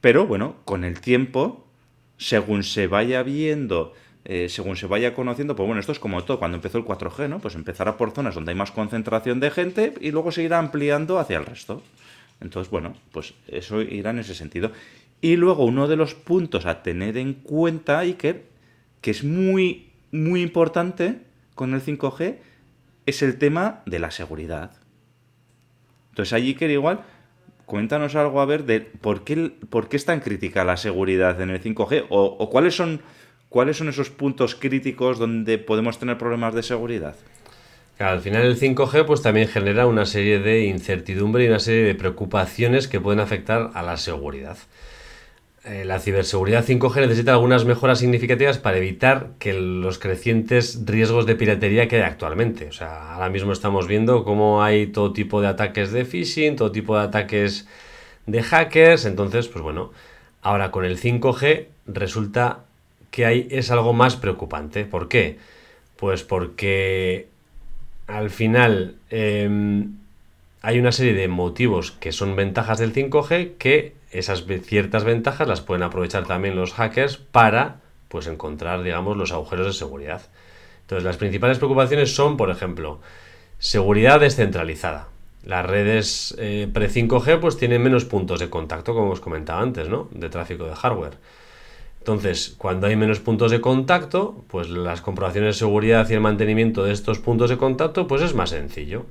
[0.01, 1.65] Pero bueno, con el tiempo,
[2.17, 6.39] según se vaya viendo, eh, según se vaya conociendo, pues bueno, esto es como todo,
[6.39, 7.39] cuando empezó el 4G, ¿no?
[7.39, 11.19] Pues empezará por zonas donde hay más concentración de gente y luego se irá ampliando
[11.19, 11.83] hacia el resto.
[12.41, 14.71] Entonces, bueno, pues eso irá en ese sentido.
[15.21, 18.45] Y luego uno de los puntos a tener en cuenta, Iker,
[19.01, 21.19] que es muy, muy importante
[21.53, 22.37] con el 5G,
[23.05, 24.71] es el tema de la seguridad.
[26.09, 27.01] Entonces, allí Iker igual,
[27.65, 31.49] cuéntanos algo a ver de por qué, por qué es tan crítica la seguridad en
[31.49, 33.01] el 5G o, o cuáles son
[33.49, 37.15] cuáles son esos puntos críticos donde podemos tener problemas de seguridad.
[37.99, 41.95] Al final el 5G pues también genera una serie de incertidumbre y una serie de
[41.95, 44.57] preocupaciones que pueden afectar a la seguridad.
[45.65, 51.35] Eh, la ciberseguridad 5G necesita algunas mejoras significativas para evitar que los crecientes riesgos de
[51.35, 52.67] piratería que hay actualmente.
[52.67, 56.71] O sea, ahora mismo estamos viendo cómo hay todo tipo de ataques de phishing, todo
[56.71, 57.67] tipo de ataques
[58.27, 59.05] de hackers.
[59.05, 59.91] Entonces, pues bueno,
[60.43, 62.59] ahora con el 5G resulta
[63.09, 64.85] que hay, es algo más preocupante.
[64.85, 65.39] ¿Por qué?
[65.95, 67.27] Pues porque
[68.05, 69.95] al final em,
[70.61, 75.61] hay una serie de motivos que son ventajas del 5G que esas ciertas ventajas las
[75.61, 80.21] pueden aprovechar también los hackers para pues encontrar digamos los agujeros de seguridad.
[80.81, 82.99] Entonces las principales preocupaciones son, por ejemplo,
[83.57, 85.07] seguridad descentralizada.
[85.43, 90.09] Las redes eh, pre-5G pues tienen menos puntos de contacto, como os comentaba antes, ¿no?
[90.11, 91.17] De tráfico de hardware.
[91.99, 96.83] Entonces, cuando hay menos puntos de contacto, pues las comprobaciones de seguridad y el mantenimiento
[96.83, 99.07] de estos puntos de contacto, pues es más sencillo.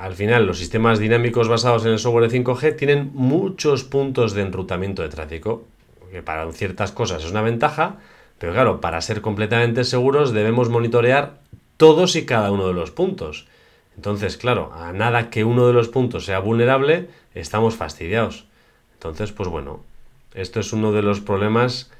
[0.00, 4.40] Al final, los sistemas dinámicos basados en el software de 5G tienen muchos puntos de
[4.40, 5.66] enrutamiento de tráfico,
[6.10, 7.96] que para ciertas cosas es una ventaja,
[8.38, 11.34] pero claro, para ser completamente seguros debemos monitorear
[11.76, 13.46] todos y cada uno de los puntos.
[13.94, 18.46] Entonces, claro, a nada que uno de los puntos sea vulnerable, estamos fastidiados.
[18.94, 19.80] Entonces, pues bueno,
[20.32, 21.90] esto es uno de los problemas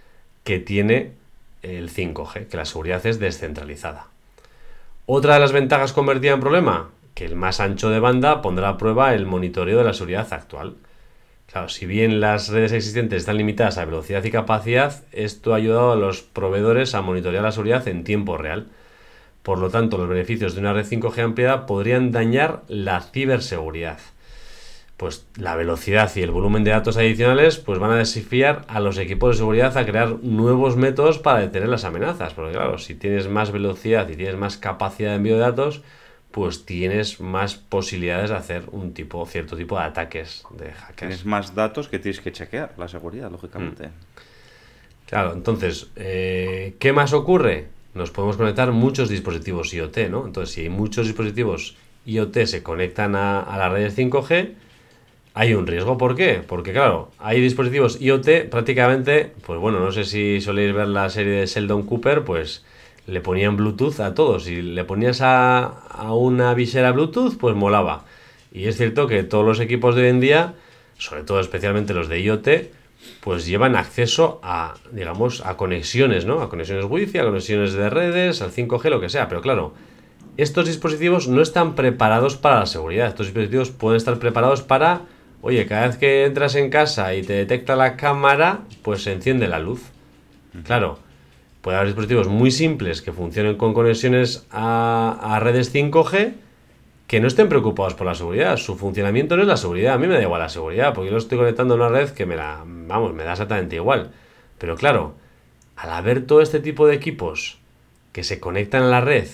[0.42, 1.12] que tiene
[1.62, 4.06] el 5G, que la seguridad es descentralizada.
[5.04, 8.78] Otra de las ventajas convertida en problema, que el más ancho de banda pondrá a
[8.78, 10.76] prueba el monitoreo de la seguridad actual.
[11.50, 15.92] Claro, si bien las redes existentes están limitadas a velocidad y capacidad, esto ha ayudado
[15.92, 18.68] a los proveedores a monitorear la seguridad en tiempo real.
[19.42, 23.98] Por lo tanto, los beneficios de una red 5G ampliada podrían dañar la ciberseguridad
[25.00, 28.98] pues la velocidad y el volumen de datos adicionales pues van a desafiar a los
[28.98, 32.34] equipos de seguridad a crear nuevos métodos para detener las amenazas.
[32.34, 35.80] Porque claro, si tienes más velocidad y tienes más capacidad de envío de datos,
[36.30, 40.96] pues tienes más posibilidades de hacer un tipo, cierto tipo de ataques de hackers.
[40.96, 43.88] Tienes más datos que tienes que chequear, la seguridad, lógicamente.
[43.88, 43.92] Mm.
[45.06, 47.66] Claro, entonces, eh, ¿qué más ocurre?
[47.94, 50.24] Nos podemos conectar muchos dispositivos IoT, ¿no?
[50.24, 54.54] Entonces, si hay muchos dispositivos IoT se conectan a, a las redes 5G,
[55.34, 55.98] hay un riesgo.
[55.98, 56.42] ¿Por qué?
[56.46, 61.40] Porque claro, hay dispositivos IoT prácticamente, pues bueno, no sé si soléis ver la serie
[61.40, 62.64] de Sheldon Cooper, pues
[63.06, 64.44] le ponían Bluetooth a todos.
[64.44, 68.04] Si le ponías a, a una visera Bluetooth, pues molaba.
[68.52, 70.54] Y es cierto que todos los equipos de hoy en día,
[70.98, 72.48] sobre todo especialmente los de IoT,
[73.20, 76.42] pues llevan acceso a, digamos, a conexiones, ¿no?
[76.42, 79.28] A conexiones Wi-Fi, a conexiones de redes, al 5G, lo que sea.
[79.28, 79.74] Pero claro,
[80.36, 83.08] estos dispositivos no están preparados para la seguridad.
[83.08, 85.02] Estos dispositivos pueden estar preparados para
[85.42, 89.48] Oye, cada vez que entras en casa y te detecta la cámara, pues se enciende
[89.48, 89.82] la luz.
[90.64, 90.98] Claro,
[91.60, 96.32] puede haber dispositivos muy simples que funcionen con conexiones a, redes 5G
[97.06, 98.56] que no estén preocupados por la seguridad.
[98.56, 99.94] Su funcionamiento no es la seguridad.
[99.94, 102.10] A mí me da igual la seguridad, porque yo lo estoy conectando a una red
[102.10, 104.12] que me la, vamos, me da exactamente igual.
[104.58, 105.14] Pero claro,
[105.76, 107.58] al haber todo este tipo de equipos
[108.12, 109.28] que se conectan a la red,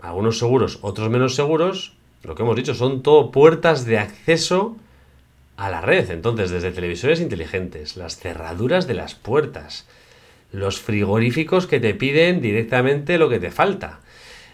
[0.00, 4.76] algunos seguros, otros menos seguros, lo que hemos dicho son todo puertas de acceso
[5.56, 6.10] a la red.
[6.10, 9.86] Entonces, desde televisores inteligentes, las cerraduras de las puertas,
[10.54, 14.00] los frigoríficos que te piden directamente lo que te falta,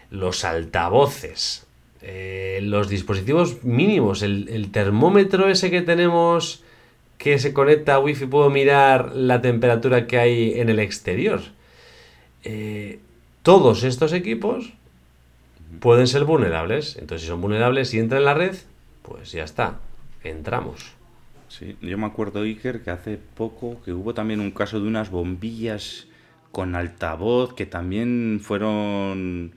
[0.09, 1.67] los altavoces,
[2.01, 6.63] eh, los dispositivos mínimos, el, termómetro ese que tenemos
[7.17, 11.41] que se conecta a wifi, puedo mirar la temperatura que hay en el exterior.
[12.43, 12.99] Eh,
[13.43, 14.73] todos estos equipos
[15.79, 16.97] pueden ser vulnerables.
[16.97, 18.55] Entonces, si son vulnerables y entran en la red,
[19.03, 19.77] pues ya está
[20.23, 20.93] entramos.
[21.51, 25.11] Sí, yo me acuerdo, Iker, que hace poco que hubo también un caso de unas
[25.11, 26.07] bombillas
[26.51, 29.51] con altavoz que también fueron,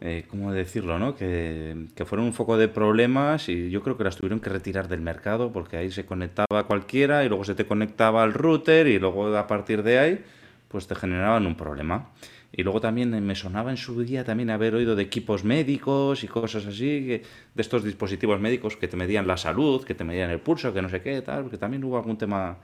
[0.00, 1.14] eh, ¿cómo decirlo, no?
[1.14, 4.88] Que, que fueron un foco de problemas y yo creo que las tuvieron que retirar
[4.88, 8.98] del mercado porque ahí se conectaba cualquiera y luego se te conectaba al router y
[8.98, 10.24] luego a partir de ahí
[10.68, 12.10] pues te generaban un problema.
[12.56, 16.26] Y luego también me sonaba en su día también haber oído de equipos médicos y
[16.26, 17.22] cosas así, de
[17.54, 20.88] estos dispositivos médicos que te medían la salud, que te medían el pulso, que no
[20.88, 22.56] sé qué, tal, porque también hubo algún tema,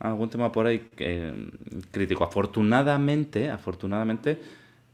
[0.00, 0.90] algún tema por ahí
[1.92, 2.24] crítico.
[2.24, 4.40] Afortunadamente, afortunadamente,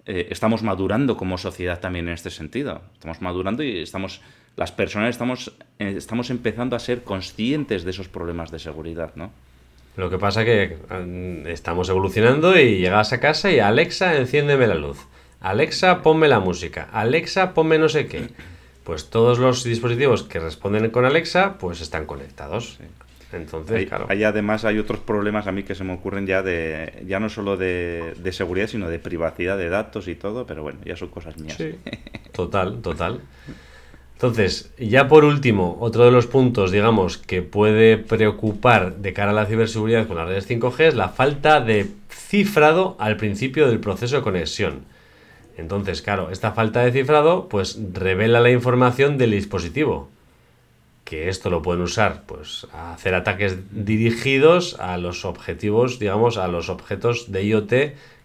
[0.05, 2.83] eh, estamos madurando como sociedad también en este sentido.
[2.93, 4.21] Estamos madurando y estamos,
[4.57, 9.31] las personas estamos, eh, estamos empezando a ser conscientes de esos problemas de seguridad, ¿no?
[9.97, 14.75] Lo que pasa que mm, estamos evolucionando y llegas a casa y Alexa, enciéndeme la
[14.75, 15.07] luz.
[15.41, 16.89] Alexa, ponme la música.
[16.93, 18.29] Alexa, ponme no sé qué.
[18.85, 22.79] Pues todos los dispositivos que responden con Alexa, pues están conectados.
[23.33, 24.07] Entonces, Ahí, claro.
[24.11, 27.31] ahí además hay otros problemas a mí que se me ocurren ya de ya no
[27.31, 31.09] solo de, de seguridad, sino de privacidad de datos y todo, pero bueno, ya son
[31.09, 31.57] cosas mías.
[31.57, 31.77] Sí,
[32.33, 33.21] total, total.
[34.23, 39.35] Entonces, ya por último, otro de los puntos, digamos, que puede preocupar de cara a
[39.35, 44.15] la ciberseguridad con las redes 5G es la falta de cifrado al principio del proceso
[44.15, 44.85] de conexión.
[45.57, 50.09] Entonces, claro, esta falta de cifrado, pues revela la información del dispositivo.
[51.03, 56.47] Que esto lo pueden usar, pues, a hacer ataques dirigidos a los objetivos, digamos, a
[56.47, 57.73] los objetos de IoT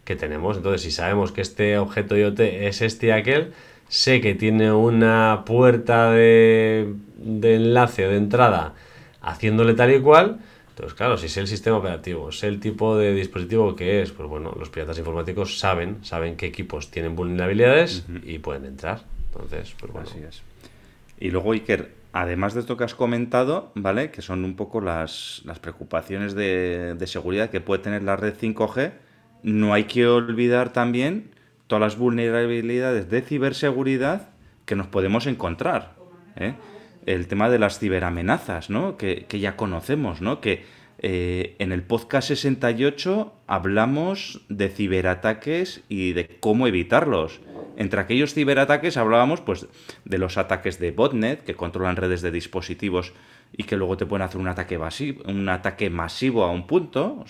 [0.06, 0.58] que tenemos.
[0.58, 3.54] Entonces, si sabemos que este objeto IoT es este y aquel,
[3.90, 8.74] sé que tiene una puerta de, de enlace o de entrada
[9.22, 10.40] haciéndole tal y cual.
[10.70, 14.30] Entonces, claro, si sé el sistema operativo, sé el tipo de dispositivo que es, pues
[14.30, 19.02] bueno, los piratas informáticos saben, saben qué equipos tienen vulnerabilidades y pueden entrar.
[19.32, 20.08] Entonces, pues bueno.
[20.08, 20.44] Así es.
[21.20, 24.12] Y luego, Iker, además de esto que has comentado, ¿vale?
[24.12, 28.36] Que son un poco las, las preocupaciones de, de seguridad que puede tener la red
[28.40, 28.92] 5G,
[29.42, 31.32] no hay que olvidar también
[31.68, 34.30] todas las vulnerabilidades de ciberseguridad
[34.66, 35.96] que nos podemos encontrar.
[36.36, 36.56] ¿eh?
[37.06, 38.98] El tema de las ciberamenazas, ¿no?
[38.98, 40.42] Que, que ya conocemos, ¿no?
[40.42, 40.66] Que
[41.00, 47.40] eh, en el podcast 68 hablamos de ciberataques y de cómo evitarlos.
[47.78, 49.68] Entre aquellos ciberataques hablábamos pues
[50.06, 53.14] de los ataques de botnet que controlan redes de dispositivos
[53.56, 57.24] y que luego te pueden hacer un ataque masivo, un ataque masivo a un punto,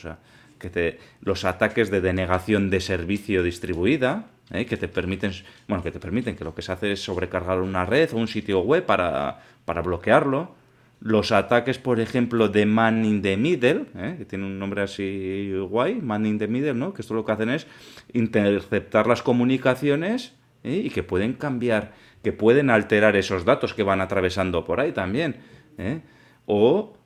[0.57, 4.65] que te, los ataques de denegación de servicio distribuida, ¿eh?
[4.65, 5.31] que te permiten,
[5.67, 8.27] bueno, que te permiten que lo que se hace es sobrecargar una red o un
[8.27, 10.55] sitio web para, para bloquearlo.
[10.99, 14.15] Los ataques, por ejemplo, de man in the middle, ¿eh?
[14.17, 16.93] que tiene un nombre así guay, man in the middle, ¿no?
[16.93, 17.67] Que esto lo que hacen es
[18.13, 20.81] interceptar las comunicaciones ¿eh?
[20.85, 21.93] y que pueden cambiar,
[22.23, 25.35] que pueden alterar esos datos que van atravesando por ahí también.
[26.47, 26.96] O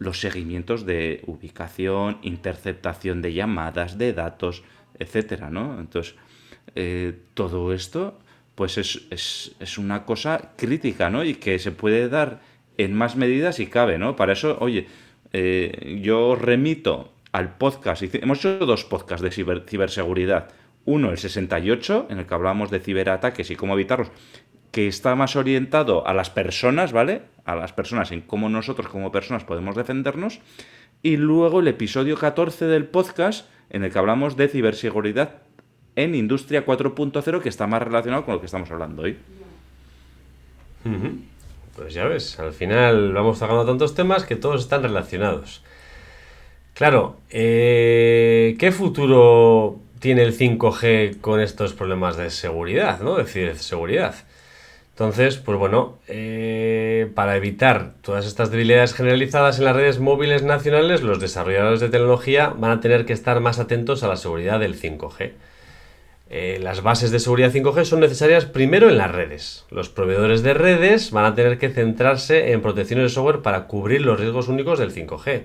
[0.00, 4.64] los seguimientos de ubicación, interceptación de llamadas, de datos,
[4.98, 5.78] etcétera, ¿no?
[5.78, 6.16] Entonces,
[6.74, 8.18] eh, todo esto,
[8.56, 11.22] pues es, es, es una cosa crítica, ¿no?
[11.22, 12.40] Y que se puede dar
[12.78, 14.16] en más medidas si cabe, ¿no?
[14.16, 14.86] Para eso, oye,
[15.32, 20.48] eh, yo remito al podcast, hemos hecho dos podcasts de ciber- ciberseguridad.
[20.86, 24.10] Uno, el 68, en el que hablamos de ciberataques y cómo evitarlos,
[24.72, 27.22] que está más orientado a las personas, ¿vale?
[27.50, 30.38] A las personas, en cómo nosotros como personas podemos defendernos.
[31.02, 35.42] Y luego el episodio 14 del podcast, en el que hablamos de ciberseguridad
[35.96, 39.18] en Industria 4.0, que está más relacionado con lo que estamos hablando hoy.
[41.74, 45.64] Pues ya ves, al final vamos tocando tantos temas que todos están relacionados.
[46.74, 53.16] Claro, eh, ¿qué futuro tiene el 5G con estos problemas de seguridad, ¿no?
[53.16, 54.14] De ciberseguridad.
[55.00, 61.00] Entonces, pues bueno, eh, para evitar todas estas debilidades generalizadas en las redes móviles nacionales,
[61.00, 64.78] los desarrolladores de tecnología van a tener que estar más atentos a la seguridad del
[64.78, 65.32] 5G.
[66.28, 69.64] Eh, las bases de seguridad 5G son necesarias primero en las redes.
[69.70, 74.02] Los proveedores de redes van a tener que centrarse en protecciones de software para cubrir
[74.02, 75.44] los riesgos únicos del 5G.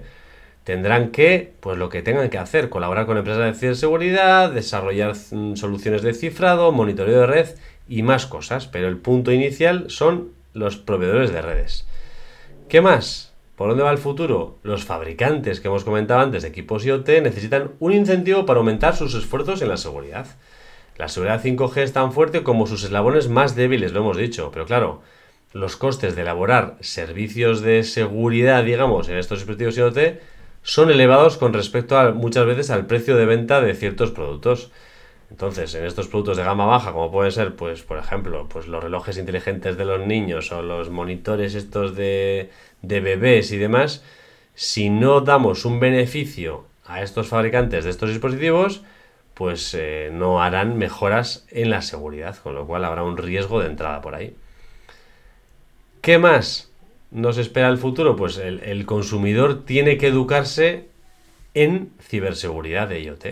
[0.66, 5.56] Tendrán que, pues lo que tengan que hacer, colaborar con empresas de ciberseguridad, desarrollar mm,
[5.56, 7.48] soluciones de cifrado, monitoreo de red
[7.88, 11.88] y más cosas, pero el punto inicial son los proveedores de redes.
[12.70, 13.34] ¿Qué más?
[13.56, 14.58] ¿Por dónde va el futuro?
[14.64, 19.14] Los fabricantes que hemos comentado antes de equipos IoT necesitan un incentivo para aumentar sus
[19.16, 20.28] esfuerzos en la seguridad.
[20.98, 24.66] La seguridad 5G es tan fuerte como sus eslabones más débiles, lo hemos dicho, pero
[24.66, 25.02] claro,
[25.54, 30.20] los costes de elaborar servicios de seguridad, digamos, en estos dispositivos IoT
[30.64, 34.72] son elevados con respecto a muchas veces al precio de venta de ciertos productos.
[35.32, 38.84] Entonces, en estos productos de gama baja, como pueden ser, pues, por ejemplo, pues los
[38.84, 42.52] relojes inteligentes de los niños o los monitores estos de,
[42.82, 44.04] de bebés y demás,
[44.54, 48.84] si no damos un beneficio a estos fabricantes de estos dispositivos,
[49.36, 53.68] pues eh, no harán mejoras en la seguridad, con lo cual habrá un riesgo de
[53.68, 54.36] entrada por ahí.
[56.02, 56.72] ¿Qué más
[57.12, 58.16] nos espera el futuro?
[58.16, 60.88] Pues el, consumidor tiene que educarse
[61.54, 63.26] en ciberseguridad de IoT.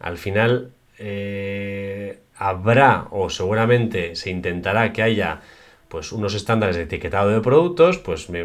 [0.00, 5.40] Al final eh, habrá o seguramente se intentará que haya
[5.88, 8.42] pues unos estándares de etiquetado de productos, pues me,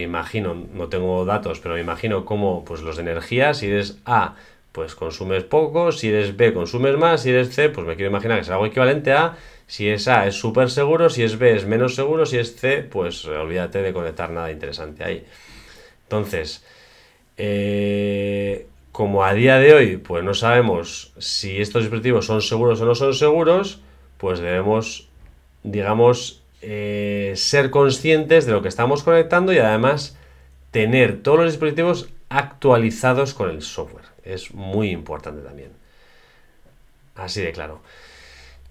[0.00, 4.36] imagino, no tengo datos, pero me imagino como pues los de energía, si eres A,
[4.70, 8.38] pues consumes poco, si eres B, consumes más, si eres C, pues me quiero imaginar
[8.38, 9.36] que es algo equivalente a,
[9.66, 12.82] si es A es súper seguro, si es B es menos seguro, si es C,
[12.82, 15.24] pues olvídate de conectar nada interesante ahí.
[16.04, 16.64] Entonces,
[17.36, 18.66] eh,
[18.96, 22.94] como a día de hoy, pues no sabemos si estos dispositivos son seguros o no
[22.94, 23.82] son seguros,
[24.16, 25.06] pues debemos,
[25.64, 30.16] digamos, eh, ser conscientes de lo que estamos conectando y además
[30.70, 34.06] tener todos los dispositivos actualizados con el software.
[34.24, 35.72] Es muy importante también.
[37.16, 37.82] Así de claro.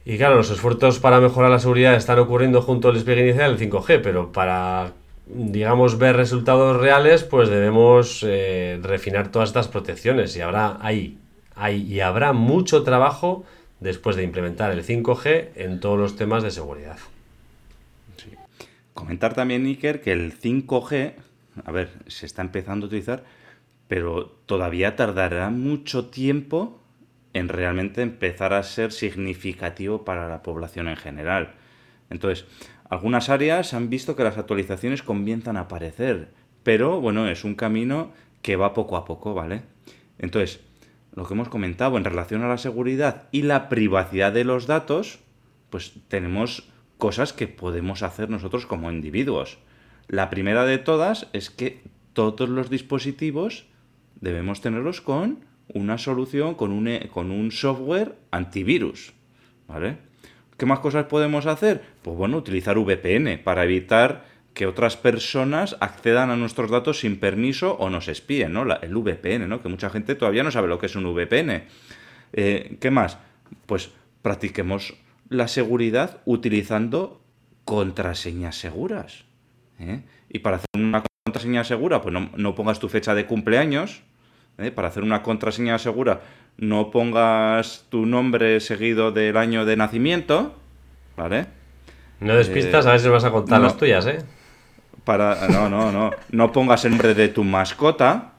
[0.06, 3.70] Y claro, los esfuerzos para mejorar la seguridad están ocurriendo junto al despliegue inicial del
[3.70, 4.92] 5G, pero para,
[5.28, 11.18] digamos, ver resultados reales, pues debemos eh, refinar todas estas protecciones y habrá ahí,
[11.56, 13.44] hay, y habrá mucho trabajo
[13.80, 16.98] después de implementar el 5G en todos los temas de seguridad.
[18.94, 21.16] Comentar también, Iker, que el 5G,
[21.66, 23.24] a ver, se está empezando a utilizar,
[23.88, 26.80] pero todavía tardará mucho tiempo
[27.34, 31.56] en realmente empezar a ser significativo para la población en general.
[32.10, 32.46] Entonces,
[32.90, 36.30] algunas áreas han visto que las actualizaciones comienzan a aparecer,
[36.64, 38.12] pero bueno, es un camino
[38.42, 39.64] que va poco a poco, ¿vale?
[40.20, 40.62] Entonces,
[41.14, 45.20] lo que hemos comentado en relación a la seguridad y la privacidad de los datos,
[45.70, 49.58] pues tenemos cosas que podemos hacer nosotros como individuos.
[50.08, 51.82] La primera de todas es que
[52.14, 53.66] todos los dispositivos
[54.22, 55.40] debemos tenerlos con
[55.74, 59.14] una solución, con un, con un software antivirus.
[59.68, 59.98] ¿Vale?
[60.58, 61.84] ¿Qué más cosas podemos hacer?
[62.02, 67.74] Pues bueno, utilizar VPN para evitar que otras personas accedan a nuestros datos sin permiso
[67.74, 68.64] o nos espíen, ¿no?
[68.64, 69.62] el VPN, ¿no?
[69.62, 71.64] Que mucha gente todavía no sabe lo que es un VPN.
[72.32, 73.18] Eh, ¿Qué más?
[73.66, 73.92] Pues
[74.22, 74.96] practiquemos
[75.30, 77.22] la seguridad utilizando
[77.66, 79.26] contraseñas seguras.
[79.80, 80.04] ¿eh?
[80.30, 84.04] Y para hacer una contraseña segura, pues no, pongas tu fecha de cumpleaños.
[84.58, 84.72] ¿eh?
[84.72, 86.22] Para hacer una contraseña segura,
[86.58, 90.56] no pongas tu nombre seguido del año de nacimiento.
[91.18, 91.48] ¿Vale?
[92.20, 94.20] No despistas, a ver si vas a contar las tuyas, ¿eh?
[95.04, 96.12] Para, no, no, no.
[96.32, 98.34] No pongas el nombre de tu mascota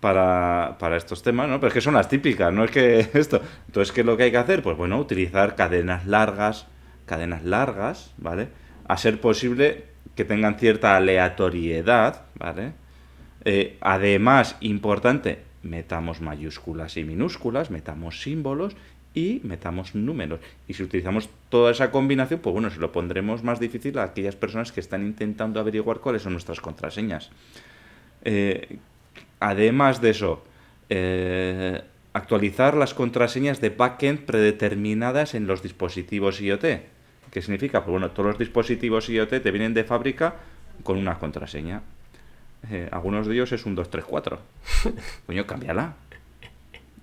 [0.00, 1.58] para, para, estos temas, ¿no?
[1.60, 3.40] Pero es que son las típicas, no es que esto.
[3.66, 4.62] Entonces, ¿qué es lo que hay que hacer?
[4.62, 6.66] Pues bueno, utilizar cadenas largas,
[7.06, 8.48] cadenas largas, ¿vale?
[8.86, 9.84] A ser posible
[10.14, 12.72] que tengan cierta aleatoriedad, ¿vale?
[13.44, 18.76] Eh, además, importante, metamos mayúsculas y minúsculas, metamos símbolos
[19.14, 20.40] y metamos números.
[20.68, 24.36] Y si utilizamos toda esa combinación, pues bueno, se lo pondremos más difícil a aquellas
[24.36, 27.30] personas que están intentando averiguar cuáles son nuestras contraseñas.
[28.24, 28.78] Eh,
[29.44, 30.42] Además de eso,
[30.88, 31.82] eh,
[32.14, 36.64] actualizar las contraseñas de backend predeterminadas en los dispositivos IoT.
[37.30, 37.84] ¿Qué significa?
[37.84, 40.36] Pues bueno, todos los dispositivos IoT te vienen de fábrica
[40.82, 41.82] con una contraseña.
[42.70, 44.38] Eh, algunos de ellos es un 234.
[45.26, 45.94] Coño, cámbiala.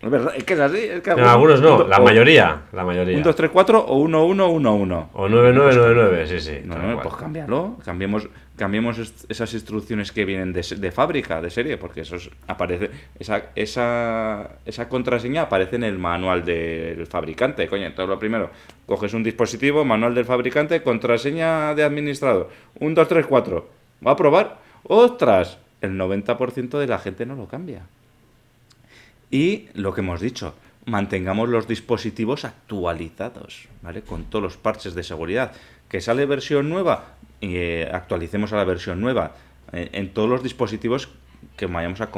[0.01, 0.77] Es verdad, es que es así.
[0.77, 3.15] Es que algunos, no, la mayoría, la mayoría.
[3.15, 5.09] Un 234 o 1111.
[5.13, 6.61] O 9999, sí, sí.
[6.65, 7.77] No, no, pues cámbialo.
[7.85, 8.97] Cambiemos, cambiemos
[9.29, 12.15] esas instrucciones que vienen de, de fábrica, de serie, porque eso
[12.47, 12.89] aparece,
[13.19, 17.67] esa, esa, esa contraseña aparece en el manual del fabricante.
[17.67, 18.49] Coño, entonces lo primero,
[18.87, 22.49] coges un dispositivo, manual del fabricante, contraseña de administrador,
[22.79, 23.69] un 234.
[24.05, 24.60] ¿Va a probar?
[24.83, 25.57] ¡Ostras!
[25.81, 27.83] El 90% de la gente no lo cambia.
[29.31, 30.53] Y lo que hemos dicho,
[30.85, 34.01] mantengamos los dispositivos actualizados, ¿vale?
[34.01, 35.53] Con todos los parches de seguridad.
[35.89, 39.35] Que sale versión nueva, eh, actualicemos a la versión nueva.
[39.73, 41.09] Eh, en todos los dispositivos
[41.55, 42.11] que vayamos a,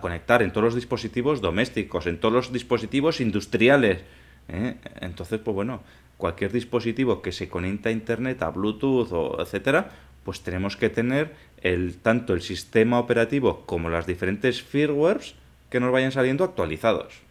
[0.00, 4.02] conectar, en todos los dispositivos domésticos, en todos los dispositivos industriales.
[4.48, 4.76] ¿eh?
[5.00, 5.82] Entonces, pues bueno,
[6.16, 9.90] cualquier dispositivo que se conecte a Internet, a Bluetooth o etcétera,
[10.24, 15.34] pues tenemos que tener el, tanto el sistema operativo como las diferentes firmwares
[15.70, 17.28] que nos vayan saliendo actualizados.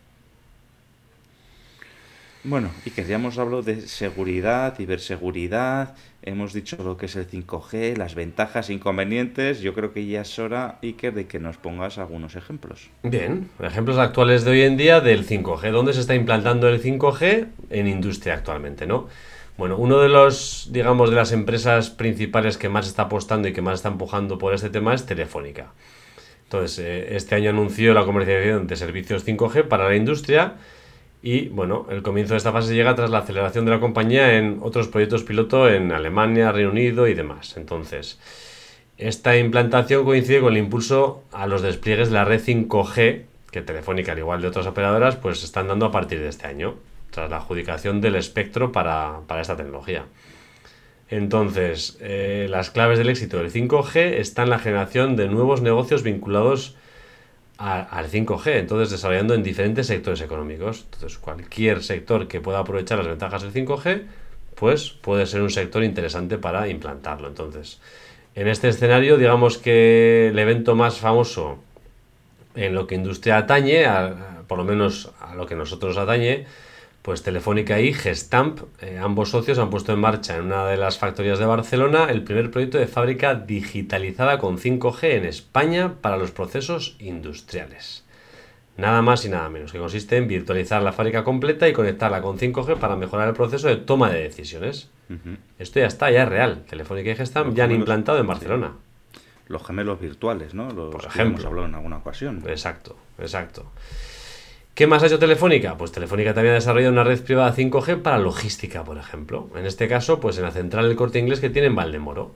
[2.44, 7.28] Bueno, y que ya hemos hablado de seguridad, ciberseguridad, hemos dicho lo que es el
[7.28, 9.60] 5G, las ventajas, inconvenientes.
[9.60, 12.90] Yo creo que ya es hora, Iker, de que nos pongas algunos ejemplos.
[13.04, 15.72] Bien, ejemplos actuales de hoy en día del 5G.
[15.72, 17.48] ¿Dónde se está implantando el 5G?
[17.70, 19.10] En industria actualmente, ¿no?
[19.58, 23.64] Bueno, uno de los, digamos, de las empresas principales que más está apostando y que
[23.64, 25.72] más está empujando por este tema es Telefónica.
[26.44, 30.58] Entonces, eh, este año anunció la comercialización de servicios 5G para la industria
[31.24, 34.60] y, bueno, el comienzo de esta fase llega tras la aceleración de la compañía en
[34.62, 37.58] otros proyectos piloto en Alemania, Reino Unido y demás.
[37.58, 38.20] Entonces,
[39.00, 44.12] esta implantación coincide con el impulso a los despliegues de la red 5G que Telefónica,
[44.12, 46.76] al igual de otras operadoras, pues están dando a partir de este año,
[47.18, 50.06] la adjudicación del espectro para, esta tecnología.
[51.10, 56.04] Entonces, eh, las claves del éxito del 5G están en la generación de nuevos negocios
[56.04, 56.76] vinculados
[57.58, 60.86] al 5G, entonces desarrollando en diferentes sectores económicos.
[60.86, 64.04] Entonces, cualquier sector que pueda aprovechar las ventajas del 5G,
[64.56, 67.28] pues puede ser un sector interesante para implantarlo.
[67.28, 67.80] Entonces,
[68.36, 71.58] en este escenario, digamos que el evento más famoso
[72.56, 73.86] en lo que industria atañe,
[74.48, 76.46] por lo menos a lo que nosotros atañe,
[77.08, 80.98] pues Telefónica y Gestamp, eh, ambos socios han puesto en marcha en una de las
[80.98, 86.32] factorías de Barcelona el primer proyecto de fábrica digitalizada con 5G en España para los
[86.32, 88.04] procesos industriales.
[88.76, 92.38] Nada más y nada menos, que consiste en virtualizar la fábrica completa y conectarla con
[92.38, 94.90] 5G para mejorar el proceso de toma de decisiones.
[95.60, 96.66] Esto ya está, ya es real.
[96.70, 98.74] Telefónica y Gestamp ya han implantado en Barcelona
[99.48, 100.72] los gemelos virtuales, ¿no?
[100.72, 101.36] Los Por ejemplo.
[101.36, 102.44] hemos hablado en alguna ocasión.
[102.48, 103.72] Exacto, exacto.
[104.78, 105.76] ¿Qué más ha hecho Telefónica?
[105.76, 109.50] Pues Telefónica también ha desarrollado una red privada 5G para logística, por ejemplo.
[109.56, 112.36] En este caso, pues en la central del corte inglés que tiene en Valdemoro,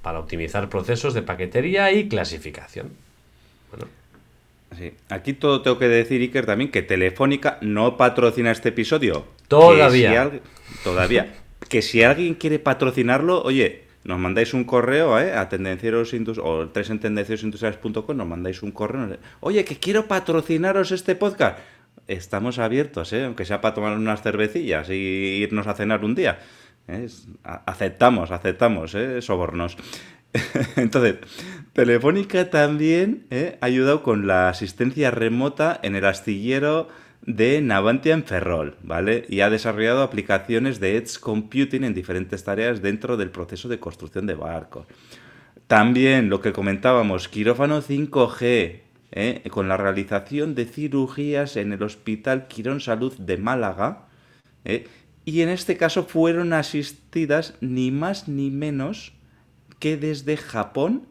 [0.00, 2.92] para optimizar procesos de paquetería y clasificación.
[3.70, 3.88] Bueno.
[4.78, 4.94] Sí.
[5.10, 9.26] Aquí todo tengo que decir, Iker, también que Telefónica no patrocina este episodio.
[9.48, 10.30] Todavía.
[10.82, 11.34] todavía.
[11.68, 15.34] que si alguien quiere patrocinarlo, oye, nos mandáis un correo ¿eh?
[15.34, 19.18] a tendencieros o tres en tendencierosindustriales.com, nos mandáis un correo.
[19.40, 21.58] Oye, que quiero patrocinaros este podcast.
[22.08, 23.24] Estamos abiertos, ¿eh?
[23.24, 24.94] aunque sea para tomar unas cervecillas y
[25.42, 26.40] irnos a cenar un día.
[26.88, 27.06] ¿eh?
[27.44, 29.22] Aceptamos, aceptamos, ¿eh?
[29.22, 29.76] sobornos.
[30.76, 31.16] Entonces,
[31.72, 33.26] Telefónica también
[33.60, 36.88] ha ayudado con la asistencia remota en el astillero
[37.24, 39.24] de Navantia en Ferrol, ¿vale?
[39.28, 44.26] Y ha desarrollado aplicaciones de Edge Computing en diferentes tareas dentro del proceso de construcción
[44.26, 44.86] de barcos.
[45.68, 48.80] También lo que comentábamos, quirófano 5G,
[49.12, 49.42] ¿eh?
[49.50, 54.06] con la realización de cirugías en el Hospital Quirón Salud de Málaga.
[54.64, 54.86] ¿eh?
[55.24, 59.12] Y en este caso fueron asistidas ni más ni menos
[59.78, 61.06] que desde Japón,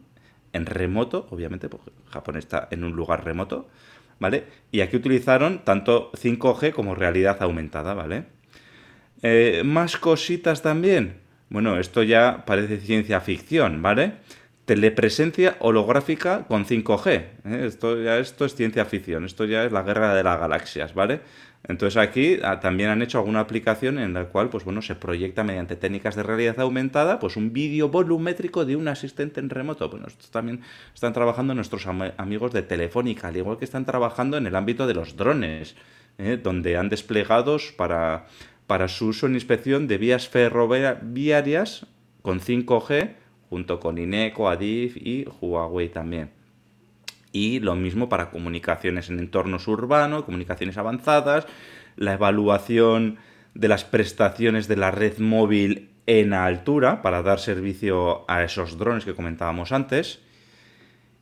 [0.52, 3.68] en remoto, obviamente, porque Japón está en un lugar remoto,
[4.18, 4.44] ¿vale?
[4.70, 8.26] Y aquí utilizaron tanto 5G como realidad aumentada, ¿vale?
[9.22, 11.20] Eh, más cositas también.
[11.48, 14.14] Bueno, esto ya parece ciencia ficción, ¿vale?
[14.64, 17.08] Telepresencia holográfica con 5G.
[17.10, 17.64] ¿eh?
[17.66, 21.20] Esto ya esto es ciencia ficción, esto ya es la guerra de las galaxias, ¿vale?
[21.66, 25.44] Entonces aquí ah, también han hecho alguna aplicación en la cual pues bueno, se proyecta
[25.44, 29.88] mediante técnicas de realidad aumentada pues un vídeo volumétrico de un asistente en remoto.
[29.88, 30.60] Bueno, esto también
[30.92, 34.94] están trabajando nuestros amigos de Telefónica, al igual que están trabajando en el ámbito de
[34.94, 35.76] los drones,
[36.18, 36.38] ¿eh?
[36.42, 38.26] donde han desplegado para,
[38.66, 41.86] para su uso en inspección de vías ferroviarias
[42.22, 43.21] con 5G,
[43.52, 46.30] junto con Ineco, Adif y Huawei también.
[47.32, 51.46] Y lo mismo para comunicaciones en entornos urbanos, comunicaciones avanzadas,
[51.96, 53.18] la evaluación
[53.52, 59.04] de las prestaciones de la red móvil en altura para dar servicio a esos drones
[59.04, 60.20] que comentábamos antes.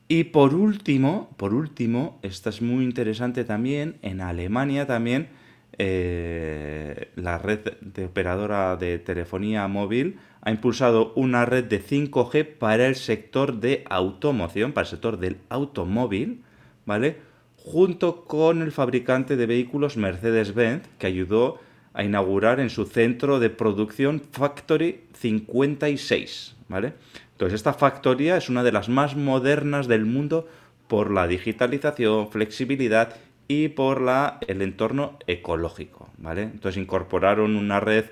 [0.07, 5.31] Y por último, por último, esta es muy interesante también, en Alemania también
[5.79, 12.87] eh, la red de operadora de telefonía móvil ha impulsado una red de 5G para
[12.87, 16.43] el sector de automoción, para el sector del automóvil,
[16.87, 17.19] ¿vale?
[17.57, 21.59] Junto con el fabricante de vehículos Mercedes-Benz, que ayudó
[21.93, 26.95] a inaugurar en su centro de producción Factory 56, ¿vale?
[27.33, 30.49] Entonces esta factoría es una de las más modernas del mundo
[30.89, 33.15] por la digitalización, flexibilidad
[33.51, 36.43] y por la, el entorno ecológico, ¿vale?
[36.43, 38.05] Entonces incorporaron una red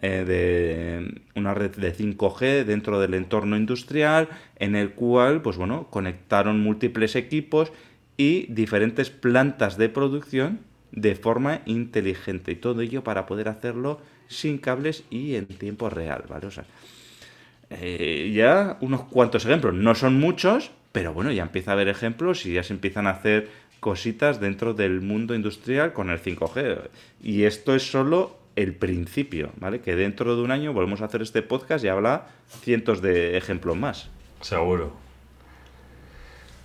[0.00, 5.88] eh, de una red de 5G dentro del entorno industrial en el cual pues bueno
[5.90, 7.72] conectaron múltiples equipos
[8.16, 10.60] y diferentes plantas de producción
[10.92, 16.24] de forma inteligente y todo ello para poder hacerlo sin cables y en tiempo real
[16.26, 16.64] vale o sea
[17.68, 22.46] eh, ya unos cuantos ejemplos no son muchos pero bueno ya empieza a haber ejemplos
[22.46, 23.50] y ya se empiezan a hacer
[23.80, 26.88] cositas dentro del mundo industrial con el 5G
[27.22, 29.80] y esto es solo el principio, ¿vale?
[29.80, 32.28] Que dentro de un año volvemos a hacer este podcast y habla
[32.62, 34.08] cientos de ejemplos más.
[34.40, 35.06] Seguro.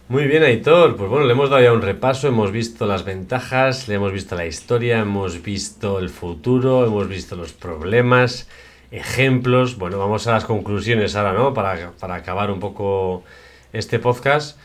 [0.08, 0.98] Muy bien, Aitor.
[0.98, 4.36] Pues bueno, le hemos dado ya un repaso, hemos visto las ventajas, le hemos visto
[4.36, 8.50] la historia, hemos visto el futuro, hemos visto los problemas,
[8.92, 9.78] ejemplos.
[9.78, 11.54] Bueno, vamos a las conclusiones ahora, ¿no?
[11.54, 13.24] Para, para acabar un poco
[13.72, 14.60] este podcast.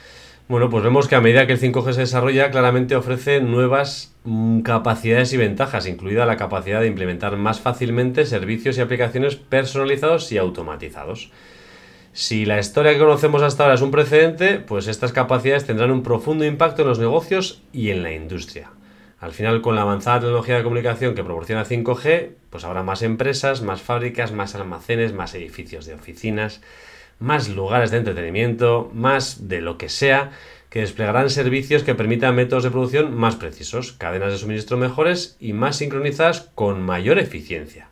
[0.49, 4.61] Bueno, pues vemos que a medida que el 5G se desarrolla, claramente ofrece nuevas mm,
[4.61, 10.39] capacidades y ventajas, incluida la capacidad de implementar más fácilmente servicios y aplicaciones personalizados y
[10.39, 11.33] automatizados.
[12.13, 16.05] Si la historia que conocemos hasta ahora es un precedente, pues estas capacidades tendrán un
[16.05, 18.71] profundo impacto en los negocios y en la industria.
[19.19, 23.63] Al final, con la avanzada tecnología de comunicación que proporciona 5G, pues habrá más empresas,
[23.63, 26.61] más fábricas, más almacenes, más edificios de oficinas,
[27.19, 30.33] más lugares de entretenimiento, más de lo que sea,
[30.71, 35.53] que desplegarán servicios que permitan métodos de producción más precisos, cadenas de suministro mejores y
[35.53, 37.89] más sincronizadas con mayor eficiencia.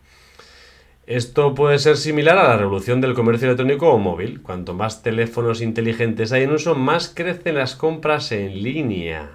[1.07, 4.41] Esto puede ser similar a la revolución del comercio electrónico o móvil.
[4.41, 9.33] Cuanto más teléfonos inteligentes hay en uso, más crecen las compras en línea.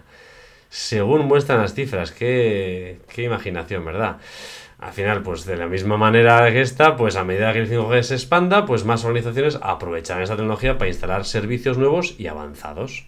[0.70, 4.18] Según muestran las cifras, qué, qué imaginación, ¿verdad?
[4.80, 8.02] Al final, pues de la misma manera que esta, pues a medida que el 5G
[8.02, 13.06] se expanda, pues más organizaciones aprovecharán esta tecnología para instalar servicios nuevos y avanzados.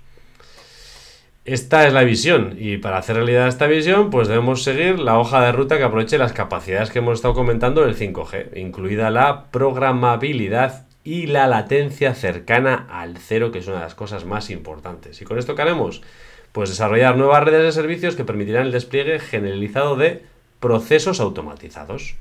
[1.46, 5.42] Esta es la visión y para hacer realidad esta visión pues debemos seguir la hoja
[5.42, 10.86] de ruta que aproveche las capacidades que hemos estado comentando del 5G, incluida la programabilidad
[11.04, 15.20] y la latencia cercana al cero, que es una de las cosas más importantes.
[15.22, 16.04] ¿Y con esto qué haremos?
[16.52, 20.24] Pues desarrollar nuevas redes de servicios que permitirán el despliegue generalizado de
[20.62, 22.16] procesos automatizados.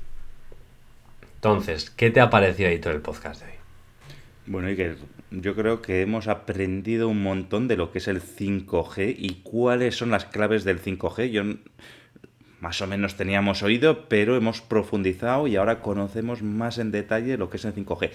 [1.35, 3.57] Entonces, ¿qué te ha parecido ahí todo el podcast de hoy?
[4.47, 4.97] Bueno, Iker,
[5.29, 9.95] yo creo que hemos aprendido un montón de lo que es el 5G y cuáles
[9.95, 11.29] son las claves del 5G.
[11.29, 11.43] Yo
[12.59, 17.49] más o menos teníamos oído, pero hemos profundizado y ahora conocemos más en detalle lo
[17.49, 18.11] que es el 5G.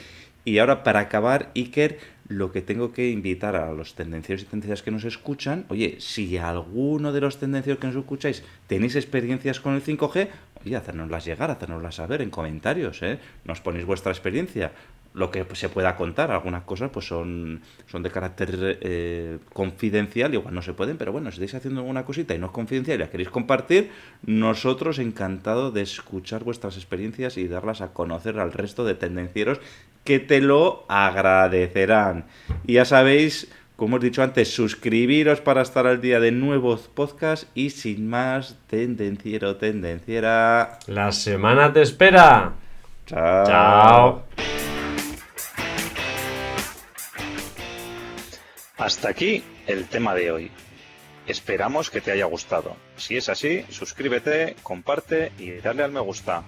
[0.47, 4.81] Y ahora, para acabar, Iker, lo que tengo que invitar a los tendencieros y tendencias
[4.81, 9.75] que nos escuchan, oye, si alguno de los tendencieros que nos escucháis tenéis experiencias con
[9.75, 10.29] el 5G,
[10.65, 13.19] oye, hacernoslas llegar, hacernoslas saber en comentarios, ¿eh?
[13.45, 14.71] Nos ponéis vuestra experiencia
[15.15, 16.31] lo que se pueda contar.
[16.31, 21.33] Algunas cosas pues son, son de carácter eh, confidencial, igual no se pueden, pero bueno,
[21.33, 23.91] si estáis haciendo alguna cosita y no es confidencial y la queréis compartir,
[24.25, 29.59] nosotros encantados de escuchar vuestras experiencias y darlas a conocer al resto de tendencieros
[30.07, 32.25] que te lo agradecerán.
[32.67, 37.47] Y ya sabéis, como he dicho antes, suscribiros para estar al día de nuevos podcasts
[37.55, 40.79] y sin más, tendenciero, tendenciera.
[40.87, 42.55] La semana te espera.
[43.05, 43.47] Chao.
[43.47, 44.25] Chao.
[48.79, 50.51] Hasta aquí el tema de hoy.
[51.27, 52.77] Esperamos que te haya gustado.
[52.97, 56.45] Si es así, suscríbete, comparte y dale al me gusta.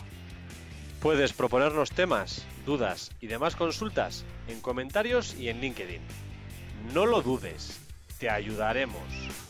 [1.01, 6.03] Puedes proponernos temas, dudas y demás consultas en comentarios y en LinkedIn.
[6.93, 7.81] No lo dudes,
[8.19, 9.48] te ayudaremos.